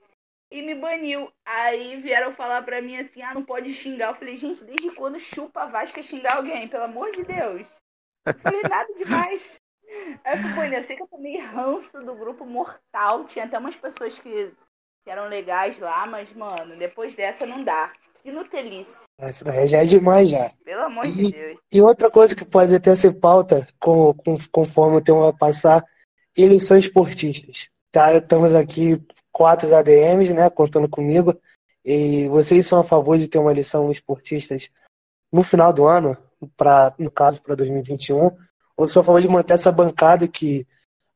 [0.51, 1.31] e me baniu.
[1.45, 4.09] Aí vieram falar pra mim assim: ah, não pode xingar.
[4.09, 6.67] Eu falei, gente, desde quando chupa Vasco é xingar alguém?
[6.67, 7.67] Pelo amor de Deus.
[8.25, 9.59] Eu falei, nada demais.
[10.23, 10.77] Aí eu banida.
[10.77, 13.25] Eu sei que eu tomei ranço do grupo mortal.
[13.25, 14.51] Tinha até umas pessoas que,
[15.03, 17.91] que eram legais lá, mas, mano, depois dessa não dá.
[18.21, 18.97] Que Nutelice.
[19.45, 20.51] Daí já é demais já.
[20.63, 21.57] Pelo amor de Deus.
[21.71, 25.85] E outra coisa que pode até ser pauta, com, com, conforme o tempo vai passar,
[26.35, 27.69] eleições esportistas.
[27.91, 31.39] Tá, estamos aqui quatro ADMs, né, contando comigo,
[31.83, 34.69] e vocês são a favor de ter uma eleição esportistas
[35.31, 36.17] no final do ano,
[36.55, 38.31] pra, no caso para 2021,
[38.75, 40.67] ou são a favor de manter essa bancada que,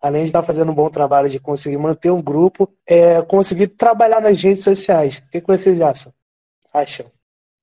[0.03, 4.19] além de estar fazendo um bom trabalho de conseguir manter um grupo, é conseguir trabalhar
[4.19, 5.19] nas redes sociais.
[5.19, 6.13] O que, que vocês acham?
[6.73, 7.09] Acham?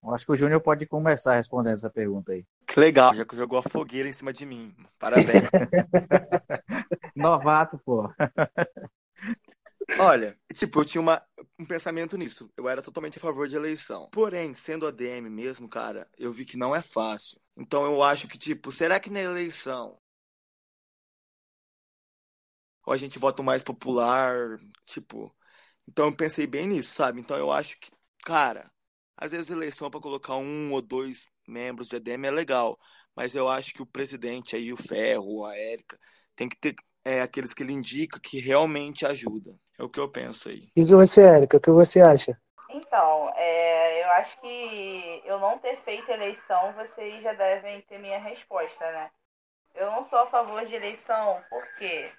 [0.02, 2.46] Eu acho que o Júnior pode começar respondendo essa pergunta aí.
[2.66, 4.74] Que legal, já que jogou a fogueira em cima de mim.
[4.98, 5.50] Parabéns.
[7.14, 8.08] Novato, pô.
[9.98, 11.20] Olha, tipo, eu tinha uma,
[11.58, 12.48] um pensamento nisso.
[12.56, 14.08] Eu era totalmente a favor de eleição.
[14.12, 17.38] Porém, sendo ADM mesmo, cara, eu vi que não é fácil.
[17.54, 19.98] Então eu acho que, tipo, será que na eleição
[22.86, 25.34] ou a gente vota o mais popular, tipo.
[25.88, 27.20] Então eu pensei bem nisso, sabe?
[27.20, 27.90] Então eu acho que,
[28.24, 28.70] cara,
[29.16, 32.78] às vezes eleição para colocar um ou dois membros de ADM é legal,
[33.14, 35.98] mas eu acho que o presidente aí, o Ferro, a Érica,
[36.34, 39.54] tem que ter é, aqueles que ele indica que realmente ajuda.
[39.78, 40.68] É o que eu penso aí.
[40.76, 42.38] E você, Érica, o que você acha?
[42.68, 48.18] Então, é, eu acho que eu não ter feito eleição, vocês já devem ter minha
[48.18, 49.10] resposta, né?
[49.74, 52.10] Eu não sou a favor de eleição, porque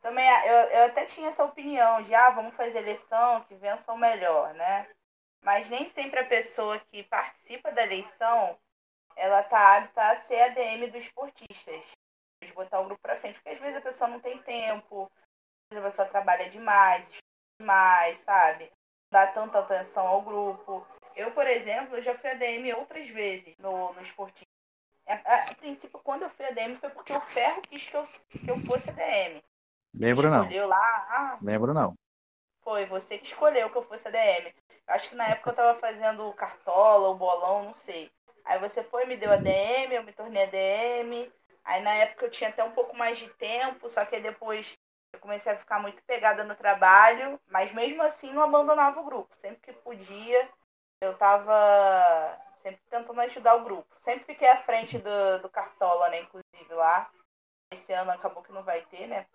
[0.00, 3.98] também eu, eu até tinha essa opinião de ah, vamos fazer eleição, que vença o
[3.98, 4.88] melhor, né?
[5.42, 8.58] Mas nem sempre a pessoa que participa da eleição
[9.16, 11.84] ela tá apta a ser ADM dos esportistas.
[12.42, 15.10] De botar o grupo pra frente, porque às vezes a pessoa não tem tempo,
[15.70, 17.08] às vezes a pessoa trabalha demais,
[17.58, 18.70] demais, sabe?
[19.10, 20.86] dá tanta atenção ao grupo.
[21.14, 24.50] Eu, por exemplo, já fui ADM outras vezes no, no esportivo.
[25.06, 28.04] A, a, a princípio, quando eu fui ADM foi porque o Ferro quis que eu,
[28.04, 29.42] que eu fosse ADM.
[29.96, 30.48] Lembro não.
[30.66, 31.94] Lá, ah, Lembro não.
[32.62, 34.52] foi você que escolheu que eu fosse ADM.
[34.86, 38.10] Eu acho que na época eu tava fazendo cartola, o bolão, não sei.
[38.44, 41.32] Aí você foi, me deu ADM, eu me tornei ADM.
[41.64, 44.76] Aí na época eu tinha até um pouco mais de tempo, só que aí depois
[45.12, 49.34] eu comecei a ficar muito pegada no trabalho, mas mesmo assim não abandonava o grupo.
[49.36, 50.48] Sempre que podia,
[51.00, 53.86] eu estava sempre tentando ajudar o grupo.
[54.00, 56.20] Sempre fiquei à frente do, do Cartola, né?
[56.20, 57.10] Inclusive lá.
[57.72, 59.26] Esse ano acabou que não vai ter, né?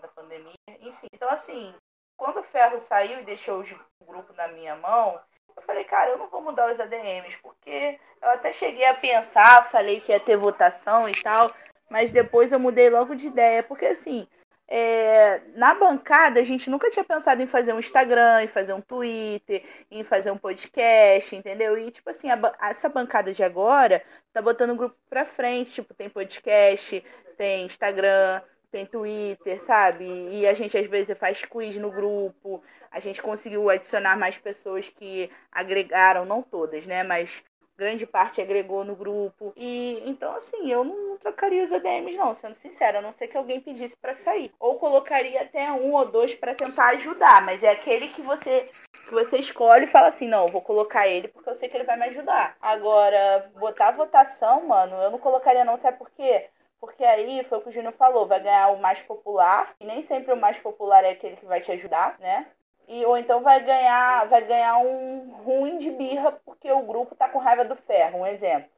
[0.00, 0.54] Da pandemia.
[0.80, 1.74] Enfim, então assim,
[2.16, 5.20] quando o Ferro saiu e deixou o grupo na minha mão,
[5.56, 9.70] eu falei, cara, eu não vou mudar os ADMs, porque eu até cheguei a pensar,
[9.70, 11.50] falei que ia ter votação e tal,
[11.90, 14.26] mas depois eu mudei logo de ideia, porque assim,
[14.66, 18.80] é, na bancada a gente nunca tinha pensado em fazer um Instagram, em fazer um
[18.80, 21.76] Twitter, em fazer um podcast, entendeu?
[21.76, 24.02] E tipo assim, a, essa bancada de agora
[24.32, 27.04] tá botando o grupo pra frente, tipo, tem podcast,
[27.36, 28.40] tem Instagram,
[28.72, 30.04] tem Twitter, sabe?
[30.04, 32.64] E a gente às vezes faz quiz no grupo.
[32.90, 37.02] A gente conseguiu adicionar mais pessoas que agregaram, não todas, né?
[37.04, 37.42] Mas
[37.76, 39.52] grande parte agregou no grupo.
[39.56, 43.36] E então, assim, eu não trocaria os ADMs, não, sendo sincera, a não ser que
[43.36, 44.52] alguém pedisse para sair.
[44.58, 48.70] Ou colocaria até um ou dois para tentar ajudar, mas é aquele que você
[49.06, 51.84] que você escolhe e fala assim: não, vou colocar ele porque eu sei que ele
[51.84, 52.56] vai me ajudar.
[52.60, 56.48] Agora, botar votação, mano, eu não colocaria, não, sabe por quê?
[56.82, 60.02] Porque aí foi o que o Júnior falou, vai ganhar o mais popular, e nem
[60.02, 62.44] sempre o mais popular é aquele que vai te ajudar, né?
[62.88, 67.28] E, ou então vai ganhar, vai ganhar um ruim de birra porque o grupo tá
[67.28, 68.68] com raiva do ferro, um exemplo.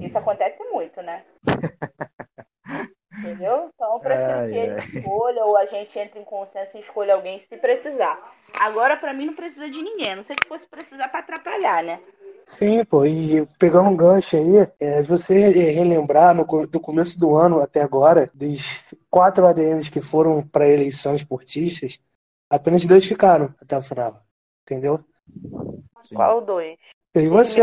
[0.00, 1.26] Isso acontece muito, né?
[3.18, 3.70] Entendeu?
[3.74, 4.78] Então eu prefiro ai, que ele ai.
[4.78, 8.18] escolha ou a gente entre em consenso e escolha alguém se precisar.
[8.58, 10.16] Agora, para mim, não precisa de ninguém.
[10.16, 12.00] Não sei que fosse precisar para atrapalhar, né?
[12.44, 17.60] Sim, pô, e pegando um gancho aí, é, você relembrar no, do começo do ano
[17.60, 18.60] até agora, dos
[19.10, 21.98] quatro ADMs que foram para eleição esportistas,
[22.50, 24.22] apenas dois ficaram até o final,
[24.62, 25.04] entendeu?
[26.02, 26.16] Sim.
[26.16, 26.78] Qual dois?
[27.14, 27.60] E você?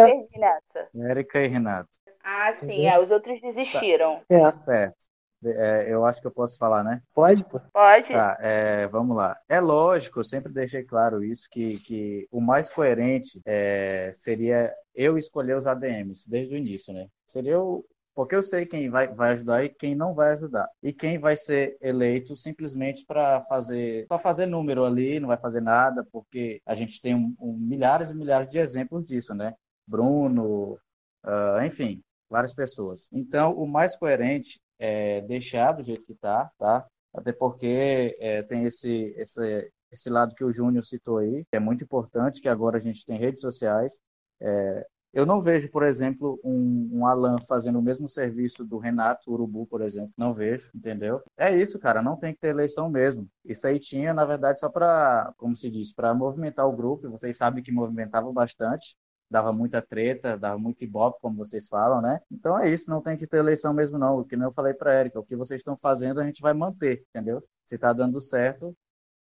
[0.95, 1.89] Érica e Renato.
[2.23, 4.21] Ah, sim, é, os outros desistiram.
[4.29, 4.51] É.
[4.65, 5.08] Certo.
[5.43, 7.01] É, eu acho que eu posso falar, né?
[7.13, 7.59] Pode, pô.
[7.71, 8.13] Pode.
[8.13, 9.39] Tá, é, vamos lá.
[9.47, 15.17] É lógico, eu sempre deixei claro isso, que, que o mais coerente é, seria eu
[15.17, 17.07] escolher os ADMs desde o início, né?
[17.27, 17.85] Seria o.
[18.13, 20.67] Porque eu sei quem vai, vai ajudar e quem não vai ajudar.
[20.83, 24.07] E quem vai ser eleito simplesmente para fazer.
[24.11, 28.09] Só fazer número ali, não vai fazer nada, porque a gente tem um, um, milhares
[28.09, 29.53] e milhares de exemplos disso, né?
[29.87, 30.77] Bruno,
[31.25, 33.07] uh, enfim, várias pessoas.
[33.13, 36.87] Então, o mais coerente é, deixar do jeito que está, tá?
[37.13, 41.59] Até porque é, tem esse, esse, esse lado que o Júnior citou aí, que é
[41.59, 43.99] muito importante, que agora a gente tem redes sociais.
[44.41, 49.31] É, eu não vejo, por exemplo, um, um Alan fazendo o mesmo serviço do Renato
[49.31, 50.13] Urubu, por exemplo.
[50.15, 51.21] Não vejo, entendeu?
[51.35, 52.01] É isso, cara.
[52.01, 53.27] Não tem que ter eleição mesmo.
[53.43, 57.09] Isso aí tinha, na verdade, só para, como se diz, para movimentar o grupo.
[57.09, 58.95] Vocês sabem que movimentava bastante
[59.29, 62.19] dava muita treta, dava muito ibope, como vocês falam, né?
[62.31, 64.19] Então é isso, não tem que ter eleição mesmo não.
[64.19, 67.03] O que eu falei para Érica, o que vocês estão fazendo a gente vai manter,
[67.09, 67.39] entendeu?
[67.65, 68.75] Se tá dando certo,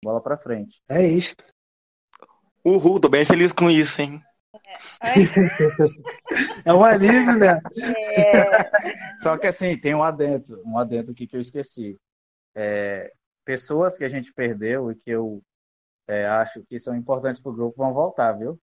[0.04, 0.82] bola para frente.
[0.90, 1.36] É isso.
[2.66, 4.22] Uhul, tô bem feliz com isso, hein?
[5.02, 7.60] É, é um alívio, né?
[8.16, 9.18] É...
[9.18, 11.98] Só que assim, tem um adentro, um adentro aqui que eu esqueci.
[12.56, 13.12] É,
[13.44, 15.42] pessoas que a gente perdeu e que eu
[16.08, 18.60] é, acho que são importantes para o grupo vão voltar, viu?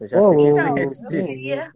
[0.00, 1.72] Eu já oh, então, eu, queria,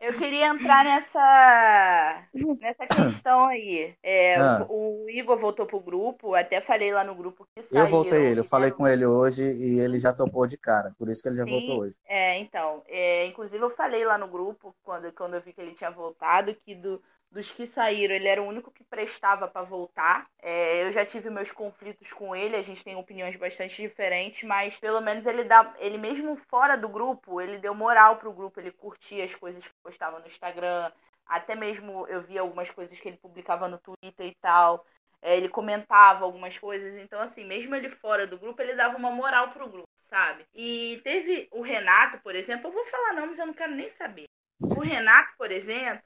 [0.00, 2.24] eu queria entrar nessa,
[2.60, 3.94] nessa questão aí.
[4.02, 4.66] É, ah.
[4.68, 7.84] o, o, Igor voltou pro grupo, até falei lá no grupo que saiu.
[7.84, 11.08] Eu voltei ele, eu falei com ele hoje e ele já topou de cara, por
[11.08, 11.94] isso que ele já Sim, voltou hoje.
[12.04, 12.82] É, então.
[12.88, 16.52] É, inclusive eu falei lá no grupo, quando, quando eu vi que ele tinha voltado,
[16.52, 17.00] que do,
[17.36, 20.26] dos que saíram, ele era o único que prestava para voltar.
[20.42, 24.76] É, eu já tive meus conflitos com ele, a gente tem opiniões bastante diferentes, mas
[24.78, 28.72] pelo menos ele dá, ele mesmo fora do grupo, ele deu moral pro grupo, ele
[28.72, 30.90] curtia as coisas que postava no Instagram,
[31.26, 34.84] até mesmo eu via algumas coisas que ele publicava no Twitter e tal.
[35.22, 39.10] É, ele comentava algumas coisas, então assim, mesmo ele fora do grupo, ele dava uma
[39.10, 40.44] moral pro grupo, sabe?
[40.54, 44.26] E teve o Renato, por exemplo, eu vou falar nomes, eu não quero nem saber.
[44.60, 46.02] O Renato, por exemplo,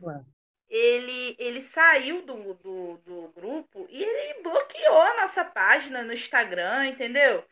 [0.70, 6.86] ele, ele saiu do, do, do grupo e ele bloqueou a nossa página no Instagram,
[6.86, 7.44] entendeu?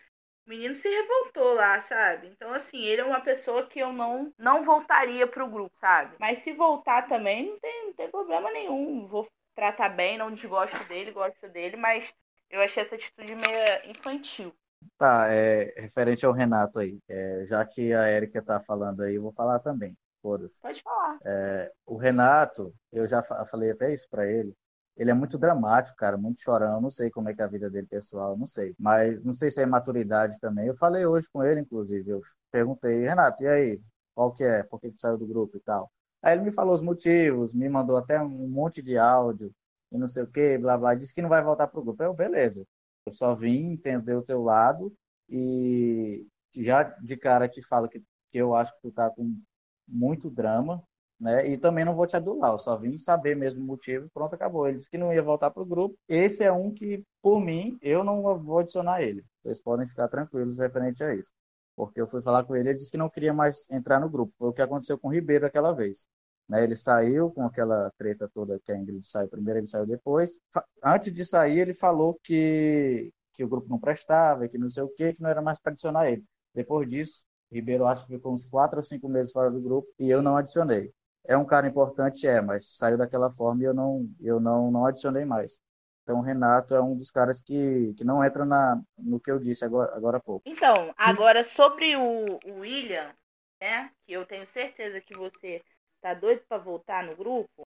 [0.46, 2.28] O menino se revoltou lá, sabe?
[2.28, 6.14] Então, assim, ele é uma pessoa que eu não, não voltaria pro grupo, sabe?
[6.18, 9.06] Mas se voltar também, não tem, não tem problema nenhum.
[9.08, 12.14] Vou tratar bem, não desgosto dele, gosto dele, mas
[12.48, 14.54] eu achei essa atitude meio infantil.
[14.96, 19.22] Tá, é, referente ao Renato aí, é, já que a Erika tá falando aí, eu
[19.22, 19.96] vou falar também.
[20.22, 20.60] Foda-se.
[20.60, 21.18] Pode falar.
[21.24, 24.54] É, o Renato, eu já falei até isso para ele.
[24.96, 26.80] Ele é muito dramático, cara, muito chorão.
[26.80, 28.74] Não sei como é que é a vida dele pessoal, não sei.
[28.78, 30.66] Mas não sei se é maturidade também.
[30.66, 32.10] Eu falei hoje com ele, inclusive.
[32.10, 33.80] Eu perguntei, Renato, e aí?
[34.14, 34.64] Qual que é?
[34.64, 35.90] Por que, que saiu do grupo e tal?
[36.20, 39.52] Aí ele me falou os motivos, me mandou até um monte de áudio
[39.92, 42.02] e não sei o que, blá blá, disse que não vai voltar pro grupo.
[42.02, 42.66] Eu, beleza.
[43.06, 44.92] Eu só vim entender o teu lado
[45.28, 49.40] e já de cara te falo que, que eu acho que tu tá com
[49.88, 50.82] muito drama,
[51.20, 51.48] né?
[51.48, 54.68] E também não vou te adular, eu só vim saber mesmo o motivo, pronto, acabou.
[54.68, 55.96] Ele disse que não ia voltar pro grupo.
[56.08, 59.24] Esse é um que, por mim, eu não vou adicionar ele.
[59.42, 61.32] Vocês podem ficar tranquilos referente a isso.
[61.76, 64.32] Porque eu fui falar com ele, ele disse que não queria mais entrar no grupo.
[64.38, 66.06] Foi o que aconteceu com o Ribeiro aquela vez.
[66.48, 70.40] Né, ele saiu com aquela treta toda que a Ingrid saiu primeiro, ele saiu depois.
[70.82, 74.88] Antes de sair, ele falou que, que o grupo não prestava, que não sei o
[74.88, 76.24] quê, que não era mais para adicionar ele.
[76.54, 77.22] Depois disso,
[77.52, 80.36] Ribeiro acho que ficou uns quatro ou cinco meses fora do grupo e eu não
[80.36, 80.92] adicionei.
[81.24, 84.86] É um cara importante, é, mas saiu daquela forma e eu não, eu não, não
[84.86, 85.60] adicionei mais.
[86.02, 89.38] Então, o Renato é um dos caras que, que não entra na, no que eu
[89.38, 90.48] disse agora, agora há pouco.
[90.48, 93.14] Então, agora sobre o, o William,
[93.60, 93.90] né?
[94.06, 95.62] Que eu tenho certeza que você
[96.00, 97.66] tá doido para voltar no grupo?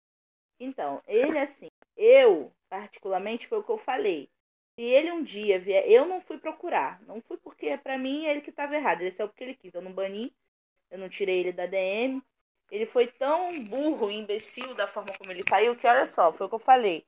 [0.59, 4.29] Então, ele assim, eu particularmente foi o que eu falei.
[4.75, 8.31] Se ele um dia vier, eu não fui procurar, não fui porque para mim é
[8.31, 10.35] ele que estava errado, ele saiu porque ele quis, eu não bani,
[10.91, 12.21] eu não tirei ele da DM.
[12.71, 16.47] Ele foi tão burro e imbecil da forma como ele saiu que olha só, foi
[16.47, 17.05] o que eu falei.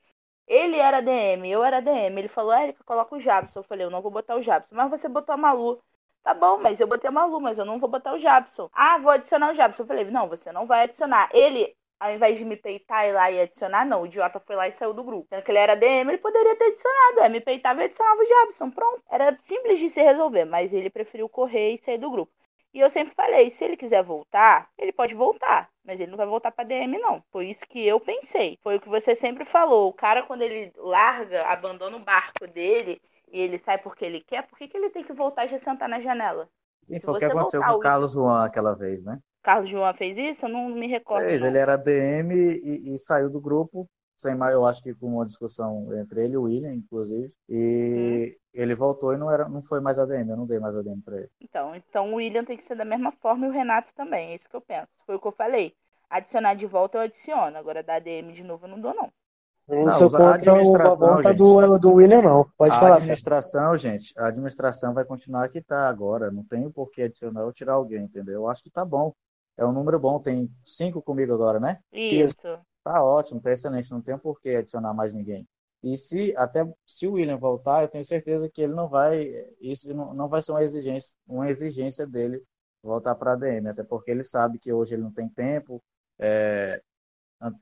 [0.48, 2.20] Ele era DM, eu era DM.
[2.20, 3.60] Ele falou, Érica, coloca o Jabson.
[3.60, 4.74] Eu falei, eu não vou botar o Jabson.
[4.76, 5.82] Mas você botou a Malu.
[6.24, 8.70] Tá bom, mas eu botei a Malu, mas eu não vou botar o Jabson.
[8.74, 9.84] Ah, vou adicionar o Jabson.
[9.84, 11.30] Eu falei, não, você não vai adicionar.
[11.34, 14.68] Ele, ao invés de me peitar e lá e adicionar, não, o idiota foi lá
[14.68, 15.28] e saiu do grupo.
[15.30, 17.20] Sendo que ele era DM, ele poderia ter adicionado.
[17.22, 18.72] É, me peitava e adicionava o Jabson.
[18.72, 19.02] Pronto.
[19.10, 22.32] Era simples de se resolver, mas ele preferiu correr e sair do grupo.
[22.74, 26.28] E eu sempre falei, se ele quiser voltar, ele pode voltar, mas ele não vai
[26.28, 27.24] voltar para DM não.
[27.32, 28.60] Foi isso que eu pensei.
[28.62, 29.90] Foi o que você sempre falou.
[29.90, 34.44] O cara quando ele larga, abandona o barco dele, e ele sai porque ele quer,
[34.44, 36.48] por que, que ele tem que voltar e já sentar na janela?
[36.88, 39.20] Sim, foi o que aconteceu com o Carlos Juan aquela vez, né?
[39.48, 40.46] Carlos João fez isso?
[40.46, 41.26] Eu não me recordo.
[41.26, 41.48] Fez, não.
[41.48, 45.26] ele era DM e, e, saiu do grupo, sem mais, eu acho que com uma
[45.26, 47.32] discussão entre ele e o William, inclusive.
[47.48, 48.40] E hum.
[48.54, 51.16] ele voltou e não, era, não foi mais ADM, eu não dei mais ADM pra
[51.16, 51.30] ele.
[51.40, 54.36] Então, então o William tem que ser da mesma forma e o Renato também, é
[54.36, 54.90] isso que eu penso.
[55.06, 55.74] Foi o que eu falei.
[56.10, 59.10] Adicionar de volta eu adiciono, agora da ADM de novo eu não dou, não.
[59.70, 62.50] Eu não sou contra a volta do, do William, não.
[62.58, 62.96] Pode a falar.
[62.96, 66.32] A administração, gente, a administração vai continuar que tá agora.
[66.32, 68.36] Não tem por que adicionar ou tirar alguém, entendeu?
[68.36, 69.14] Eu acho que tá bom.
[69.58, 70.20] É um número bom.
[70.20, 71.80] Tem cinco comigo agora, né?
[71.92, 72.36] Isso.
[72.84, 73.92] Tá ótimo, tá excelente.
[73.92, 75.48] Não tem por que adicionar mais ninguém.
[75.84, 79.30] E se até se o William voltar, eu tenho certeza que ele não vai.
[79.60, 82.42] Isso não, não vai ser uma exigência, uma exigência dele
[82.82, 85.84] voltar para a DM, até porque ele sabe que hoje ele não tem tempo.
[86.20, 86.82] É,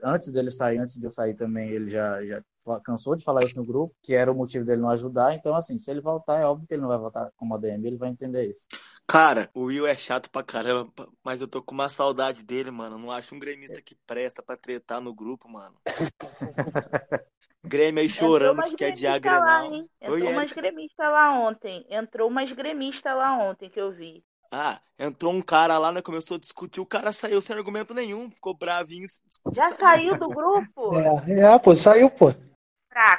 [0.04, 2.41] antes dele sair, antes de eu sair também, ele já, já
[2.84, 5.34] cansou de falar isso no grupo, que era o motivo dele não ajudar.
[5.34, 7.97] Então, assim, se ele voltar, é óbvio que ele não vai voltar como ADM, ele
[7.97, 8.68] vai entender isso.
[9.07, 12.97] Cara, o Will é chato pra caramba, mas eu tô com uma saudade dele, mano.
[12.97, 15.76] Não acho um gremista que presta pra tretar no grupo, mano.
[17.63, 19.74] Grêmio aí chorando que quer adiar Grenal.
[19.99, 21.86] Entrou Oi, umas gremistas lá ontem.
[21.89, 24.24] Entrou umas gremistas lá ontem que eu vi.
[24.51, 26.01] Ah, entrou um cara lá, né?
[26.01, 29.05] Começou a discutir, o cara saiu sem argumento nenhum, ficou bravinho.
[29.51, 30.95] Já saiu do grupo?
[31.28, 32.34] É, é pô, saiu, pô.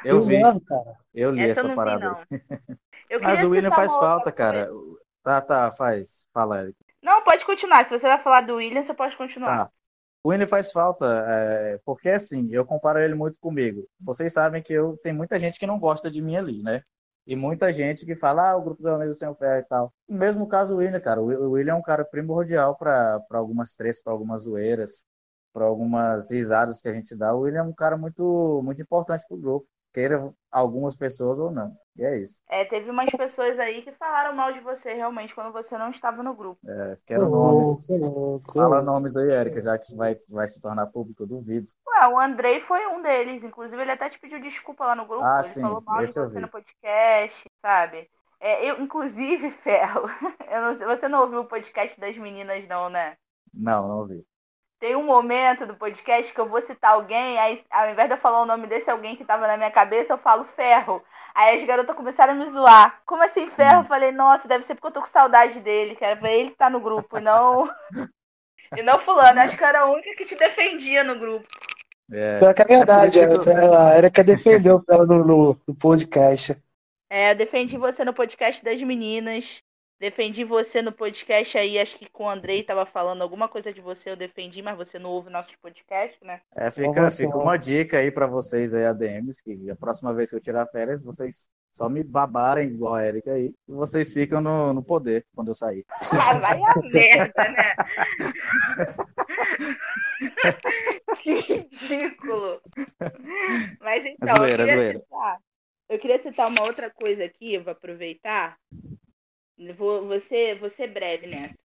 [0.07, 0.41] Eu vi.
[0.67, 0.97] cara.
[1.15, 2.15] Eu li essa, essa parada.
[2.31, 2.41] Vi,
[3.11, 4.71] eu Mas o William faz falta, cara.
[5.23, 6.27] Tá, tá, faz.
[6.33, 6.77] Fala, Eric.
[7.03, 7.85] Não, pode continuar.
[7.85, 9.67] Se você vai falar do William, você pode continuar.
[9.67, 9.71] Tá.
[10.23, 13.87] O William faz falta, é, porque assim, eu comparo ele muito comigo.
[14.01, 16.83] Vocês sabem que eu tem muita gente que não gosta de mim ali, né?
[17.27, 19.93] E muita gente que fala, ah, o grupo do Amigo Sem Ferro e tal.
[20.09, 21.21] O mesmo caso o William, cara.
[21.21, 25.03] O William é um cara primordial para algumas três, para algumas zoeiras,
[25.53, 27.35] para algumas risadas que a gente dá.
[27.35, 29.67] O William é um cara muito, muito importante pro grupo.
[29.97, 31.75] Queira algumas pessoas ou não.
[31.97, 32.43] E é isso.
[32.51, 36.23] É, teve umas pessoas aí que falaram mal de você realmente quando você não estava
[36.23, 36.61] no grupo.
[36.69, 37.87] É, quero nomes.
[38.53, 41.71] Fala nomes aí, Érica, já que vai, vai se tornar público, eu duvido.
[41.89, 43.43] Ué, o Andrei foi um deles.
[43.43, 45.25] Inclusive, ele até te pediu desculpa lá no grupo.
[45.25, 46.41] Ah, ele sim, falou mal de você vi.
[46.43, 48.11] no podcast, sabe?
[48.39, 50.03] É, eu, inclusive, Ferro,
[50.53, 53.17] eu não sei, você não ouviu o podcast das meninas, não, né?
[53.55, 54.23] Não, não ouvi.
[54.79, 58.19] Tem um momento do podcast que eu vou citar alguém, aí ao invés de eu
[58.19, 61.03] falar o nome desse alguém que tava na minha cabeça, eu falo ferro.
[61.35, 63.01] Aí as garotas começaram a me zoar.
[63.07, 63.81] Como assim, ferro?
[63.81, 66.51] Eu falei, nossa, deve ser porque eu tô com saudade dele, que era pra ele
[66.51, 67.69] que tá no grupo, e não.
[68.77, 69.41] e não fulano.
[69.41, 71.47] Acho que eu era a única que te defendia no grupo.
[72.13, 76.57] É, Pior que é verdade, ela era que defendeu ela no, no, no podcast.
[77.11, 79.63] É, eu defendi você no podcast das meninas.
[79.99, 83.81] Defendi você no podcast aí, acho que com o Andrei tava falando alguma coisa de
[83.81, 86.43] você, eu defendi, mas você não ouve nossos podcasts, né?
[86.55, 90.37] É, fica, fica uma dica aí para vocês aí, ADMs, que a próxima vez que
[90.37, 94.75] eu tirar férias, vocês só me babarem igual a Erika aí, e vocês ficam no,
[94.75, 95.83] no poder quando eu sair.
[96.13, 97.75] Ah, vai a merda, né?
[101.23, 102.61] que ridículo.
[103.81, 104.17] Mas então.
[104.21, 104.99] Então, zoeira, eu queria zoeira.
[105.01, 105.39] citar-
[105.89, 108.59] eu queria citar uma outra coisa aqui, eu vou aproveitar.
[109.77, 111.57] Vou, vou ser breve nessa.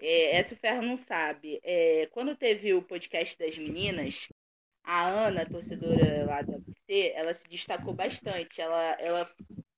[0.00, 1.60] É, essa o Ferro não sabe.
[1.62, 4.26] É, quando teve o podcast das meninas,
[4.84, 8.60] a Ana, torcedora lá da UFC, ela se destacou bastante.
[8.60, 9.30] Ela, ela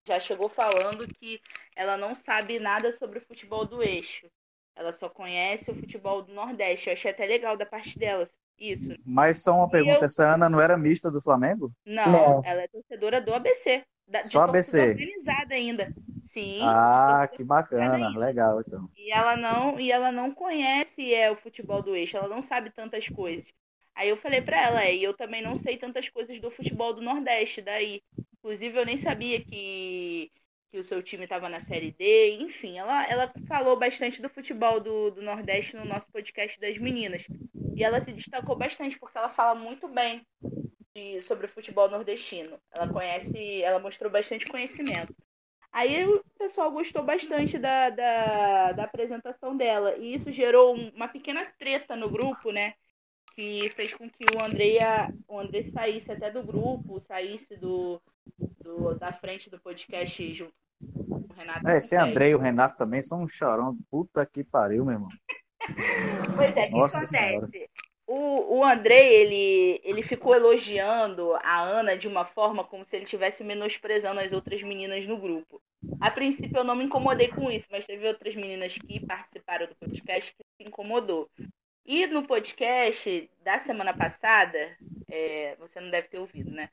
[0.07, 1.41] já chegou falando que
[1.75, 4.27] ela não sabe nada sobre o futebol do eixo.
[4.77, 6.89] Ela só conhece o futebol do Nordeste.
[6.89, 8.29] Eu achei até legal da parte dela.
[8.59, 8.95] Isso.
[9.07, 11.73] Mas só uma E pergunta, eu- essa Ana não era mista do Flamengo?
[11.85, 12.45] Não, Não.
[12.45, 13.83] ela é torcedora do ABC.
[14.11, 14.91] Da, Só ABC.
[14.91, 15.95] organizada ainda.
[16.27, 16.61] Sim.
[16.63, 18.91] Ah, que bacana, legal então.
[18.97, 22.71] E ela não, e ela não conhece é, o futebol do eixo, ela não sabe
[22.71, 23.47] tantas coisas.
[23.95, 26.93] Aí eu falei pra ela, é, e eu também não sei tantas coisas do futebol
[26.93, 28.03] do Nordeste daí.
[28.39, 30.31] Inclusive eu nem sabia que,
[30.71, 34.81] que o seu time estava na Série D, enfim, ela, ela falou bastante do futebol
[34.81, 37.25] do, do Nordeste no nosso podcast das meninas.
[37.77, 40.23] E ela se destacou bastante porque ela fala muito bem
[40.95, 42.59] de- sobre o futebol nordestino.
[42.73, 45.15] Ela conhece, ela mostrou bastante conhecimento.
[45.73, 49.97] Aí o pessoal gostou bastante da, da, da apresentação dela.
[49.97, 52.75] E isso gerou um- uma pequena treta no grupo, né?
[53.37, 54.79] Que fez com que o André,
[55.29, 58.03] o André saísse até do grupo, saísse do,
[58.61, 60.53] do, da frente do podcast junto
[61.07, 61.69] com o Renato.
[61.69, 61.95] É, esse.
[61.95, 63.79] André e o Renato também são um chorão.
[63.89, 65.09] Puta que pariu, meu irmão.
[66.37, 67.17] Pois é, o que Nossa acontece?
[67.17, 67.49] Senhora.
[68.13, 73.05] O, o André, ele, ele ficou elogiando a Ana de uma forma como se ele
[73.05, 75.63] estivesse menosprezando as outras meninas no grupo.
[76.01, 79.77] A princípio eu não me incomodei com isso, mas teve outras meninas que participaram do
[79.77, 81.31] podcast que se incomodou.
[81.87, 84.77] E no podcast da semana passada,
[85.09, 86.69] é, você não deve ter ouvido, né?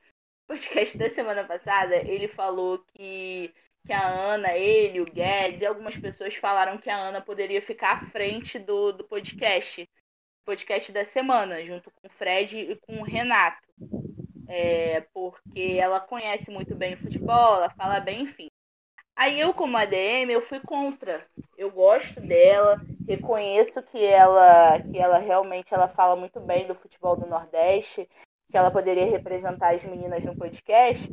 [0.45, 3.53] O podcast da semana passada, ele falou que,
[3.85, 7.91] que a Ana, ele, o Guedes e algumas pessoas falaram que a Ana poderia ficar
[7.91, 9.88] à frente do, do podcast
[10.47, 13.67] podcast da semana, junto com o Fred e com o Renato.
[14.47, 18.47] É, porque ela conhece muito bem o futebol, ela fala bem, enfim.
[19.13, 21.21] Aí eu, como ADM, eu fui contra.
[21.57, 27.17] Eu gosto dela, reconheço que ela, que ela realmente ela fala muito bem do futebol
[27.17, 28.07] do Nordeste,
[28.49, 31.11] que ela poderia representar as meninas no podcast.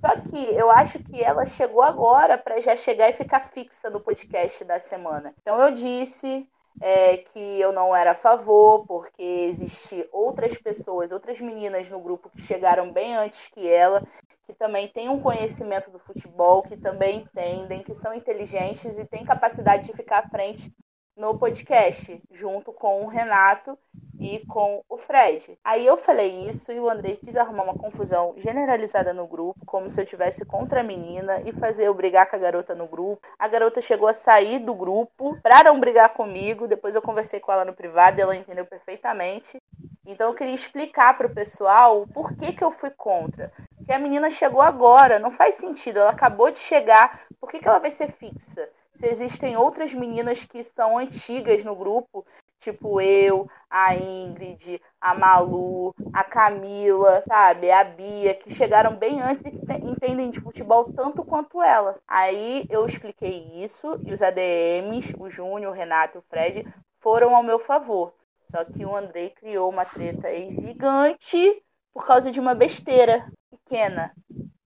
[0.00, 4.00] Só que eu acho que ela chegou agora para já chegar e ficar fixa no
[4.00, 5.34] podcast da semana.
[5.42, 6.48] Então eu disse
[6.80, 12.30] é, que eu não era a favor, porque existem outras pessoas, outras meninas no grupo
[12.30, 14.06] que chegaram bem antes que ela,
[14.46, 19.24] que também têm um conhecimento do futebol, que também entendem, que são inteligentes e têm
[19.24, 20.72] capacidade de ficar à frente
[21.16, 23.78] no podcast, junto com o Renato
[24.20, 25.58] e com o Fred.
[25.64, 29.90] Aí eu falei isso e o André quis arrumar uma confusão generalizada no grupo, como
[29.90, 33.26] se eu tivesse contra a menina e fazer eu brigar com a garota no grupo.
[33.38, 36.68] A garota chegou a sair do grupo pra não brigar comigo.
[36.68, 39.56] Depois eu conversei com ela no privado e ela entendeu perfeitamente.
[40.04, 43.50] Então eu queria explicar pro pessoal o porquê que eu fui contra.
[43.76, 45.98] Porque a menina chegou agora, não faz sentido.
[45.98, 48.68] Ela acabou de chegar, por que, que ela vai ser fixa?
[48.98, 52.26] Se existem outras meninas que são antigas no grupo,
[52.60, 59.44] tipo eu, a Ingrid, a Malu, a Camila, sabe, a Bia, que chegaram bem antes
[59.44, 61.98] e que te- entendem de futebol tanto quanto ela.
[62.06, 66.64] Aí eu expliquei isso e os ADMs, o Júnior, o Renato e o Fred,
[67.00, 68.12] foram ao meu favor.
[68.50, 74.12] Só que o Andrei criou uma treta gigante por causa de uma besteira pequena.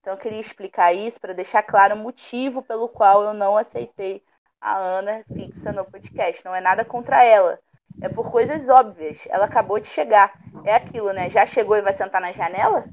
[0.01, 4.23] Então eu queria explicar isso para deixar claro o motivo pelo qual eu não aceitei
[4.61, 6.45] a Ana fixa no podcast.
[6.45, 7.59] Não é nada contra ela.
[8.01, 9.27] É por coisas óbvias.
[9.29, 10.33] Ela acabou de chegar.
[10.65, 11.31] É aquilo, né?
[11.31, 12.85] Já chegou e vai sentar na janela?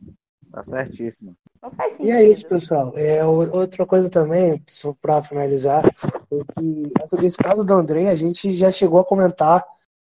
[0.51, 1.35] Tá certíssimo.
[1.61, 2.09] Não faz sentido.
[2.09, 2.93] E é isso, pessoal.
[2.97, 8.51] É, outra coisa também, só para finalizar, é que esse caso do André, a gente
[8.53, 9.63] já chegou a comentar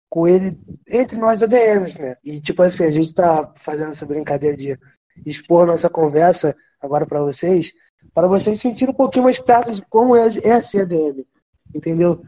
[0.10, 0.58] com ele
[0.88, 2.16] entre nós ADMs, né?
[2.24, 4.80] E tipo assim, a gente tá fazendo essa brincadeira de
[5.26, 7.74] expor nossa conversa agora para vocês,
[8.14, 11.26] para vocês sentirem um pouquinho mais perto de como é, é ser ADM,
[11.74, 12.22] entendeu?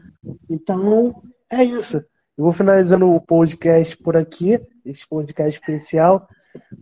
[0.48, 2.04] Então, é isso.
[2.40, 6.26] Eu vou finalizando o podcast por aqui, esse podcast especial.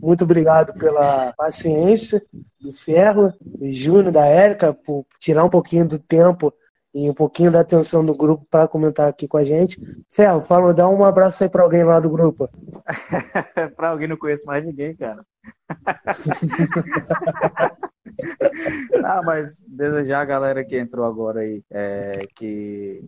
[0.01, 2.25] Muito obrigado pela paciência
[2.61, 6.55] do Ferro, do Júnior, da Érica, por tirar um pouquinho do tempo
[6.95, 9.81] e um pouquinho da atenção do grupo para comentar aqui com a gente.
[10.09, 12.49] Ferro, fala, dá um abraço aí para alguém lá do grupo.
[13.75, 15.27] pra alguém não conheço mais ninguém, cara.
[19.05, 23.03] ah, mas desejar a galera que entrou agora aí é, que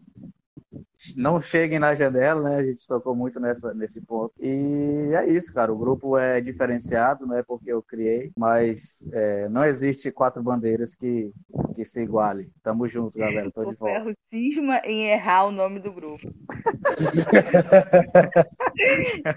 [1.17, 2.57] não cheguem na janela, né?
[2.57, 4.33] A gente tocou muito nessa, nesse ponto.
[4.41, 5.73] E é isso, cara.
[5.73, 10.95] O grupo é diferenciado, não é porque eu criei, mas é, não existe quatro bandeiras
[10.95, 11.33] que,
[11.75, 12.51] que se iguale.
[12.63, 13.51] Tamo junto, galera.
[13.51, 13.95] Tô de O volta.
[13.95, 16.29] Ferro cisma em errar o nome do grupo.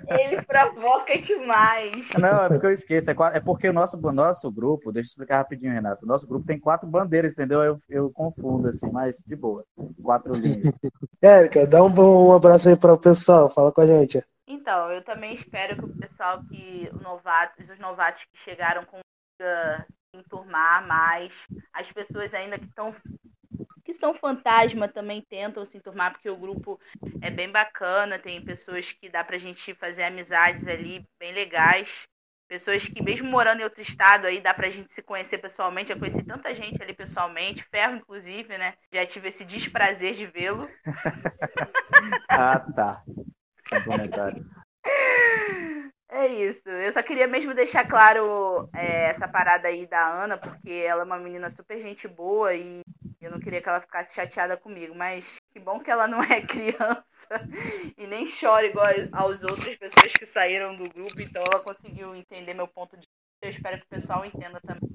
[0.09, 1.91] Ele provoca demais.
[2.19, 3.09] Não, é porque eu esqueço.
[3.11, 6.05] É, é porque o nosso, o nosso grupo, deixa eu explicar rapidinho, Renato.
[6.05, 7.61] O nosso grupo tem quatro bandeiras, entendeu?
[7.61, 9.63] Eu, eu confundo, assim, mas de boa.
[10.01, 10.71] Quatro linhas.
[11.53, 11.93] Érica, dá um,
[12.27, 13.49] um abraço aí para o pessoal.
[13.49, 14.23] Fala com a gente.
[14.47, 19.85] Então, eu também espero que o pessoal que o novatos, os novatos que chegaram consiga
[20.13, 21.33] enturmar mais.
[21.71, 22.93] As pessoas ainda que estão
[23.85, 26.79] que são fantasma também tentam se enturmar, porque o grupo
[27.21, 32.07] é bem bacana, tem pessoas que dá pra gente fazer amizades ali bem legais.
[32.53, 35.91] Pessoas que, mesmo morando em outro estado, aí dá pra gente se conhecer pessoalmente.
[35.91, 38.75] Já conheci tanta gente ali pessoalmente, Ferro, inclusive, né?
[38.93, 40.69] Já tive esse desprazer de vê-lo.
[42.29, 43.01] Ah, tá.
[46.09, 46.69] É isso.
[46.69, 51.05] Eu só queria mesmo deixar claro é, essa parada aí da Ana, porque ela é
[51.05, 52.81] uma menina super gente boa e
[53.19, 54.93] eu não queria que ela ficasse chateada comigo.
[54.93, 57.03] Mas que bom que ela não é criança
[57.97, 61.21] e nem chora igual às outras pessoas que saíram do grupo.
[61.21, 63.13] Então ela conseguiu entender meu ponto de vista.
[63.41, 64.89] Eu espero que o pessoal entenda também.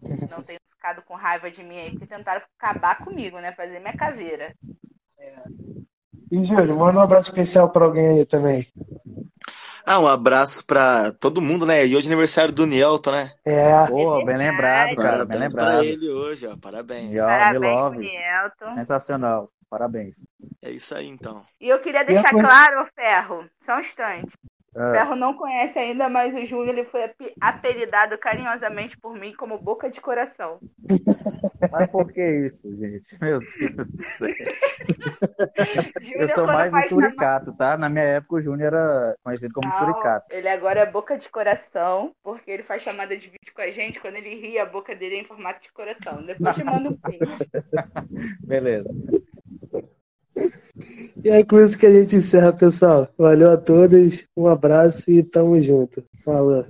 [0.30, 3.52] Não tenham ficado com raiva de mim aí, porque tentaram acabar comigo, né?
[3.52, 4.54] Fazer minha caveira.
[6.30, 8.66] E, Júlio, manda um abraço especial para alguém aí também.
[9.84, 11.86] Ah, um abraço pra todo mundo, né?
[11.86, 13.32] E hoje é aniversário do Nielton, né?
[13.42, 13.86] É.
[13.86, 15.24] Pô, bem lembrado, cara.
[15.24, 15.76] Bem Parabéns lembrado.
[15.78, 16.56] pra ele hoje, ó.
[16.58, 17.16] Parabéns.
[17.16, 17.96] E, ó, Parabéns.
[17.96, 18.68] Nielton.
[18.74, 19.50] Sensacional.
[19.70, 20.26] Parabéns.
[20.62, 21.44] É isso aí, então.
[21.60, 24.32] E eu queria deixar coisa- claro, Ferro, só um instante.
[24.76, 24.92] Ah.
[24.92, 29.58] Ferro não conhece ainda, mas o Júnior ele foi ape- apelidado carinhosamente por mim como
[29.58, 30.60] Boca de Coração.
[31.72, 33.16] Mas por que isso, gente?
[33.20, 34.28] Meu Deus do céu.
[36.14, 37.76] Eu sou mais um na- suricato, tá?
[37.76, 40.26] Na minha época o Júnior era conhecido como Não, suricato.
[40.30, 43.98] Ele agora é Boca de Coração, porque ele faz chamada de vídeo com a gente.
[44.00, 46.22] Quando ele ri, a boca dele é em formato de coração.
[46.24, 47.50] Depois te mando um print.
[48.44, 48.88] Beleza.
[51.24, 53.08] E é com isso que a gente encerra, pessoal.
[53.18, 56.04] Valeu a todos, um abraço e tamo junto.
[56.24, 56.64] Falou.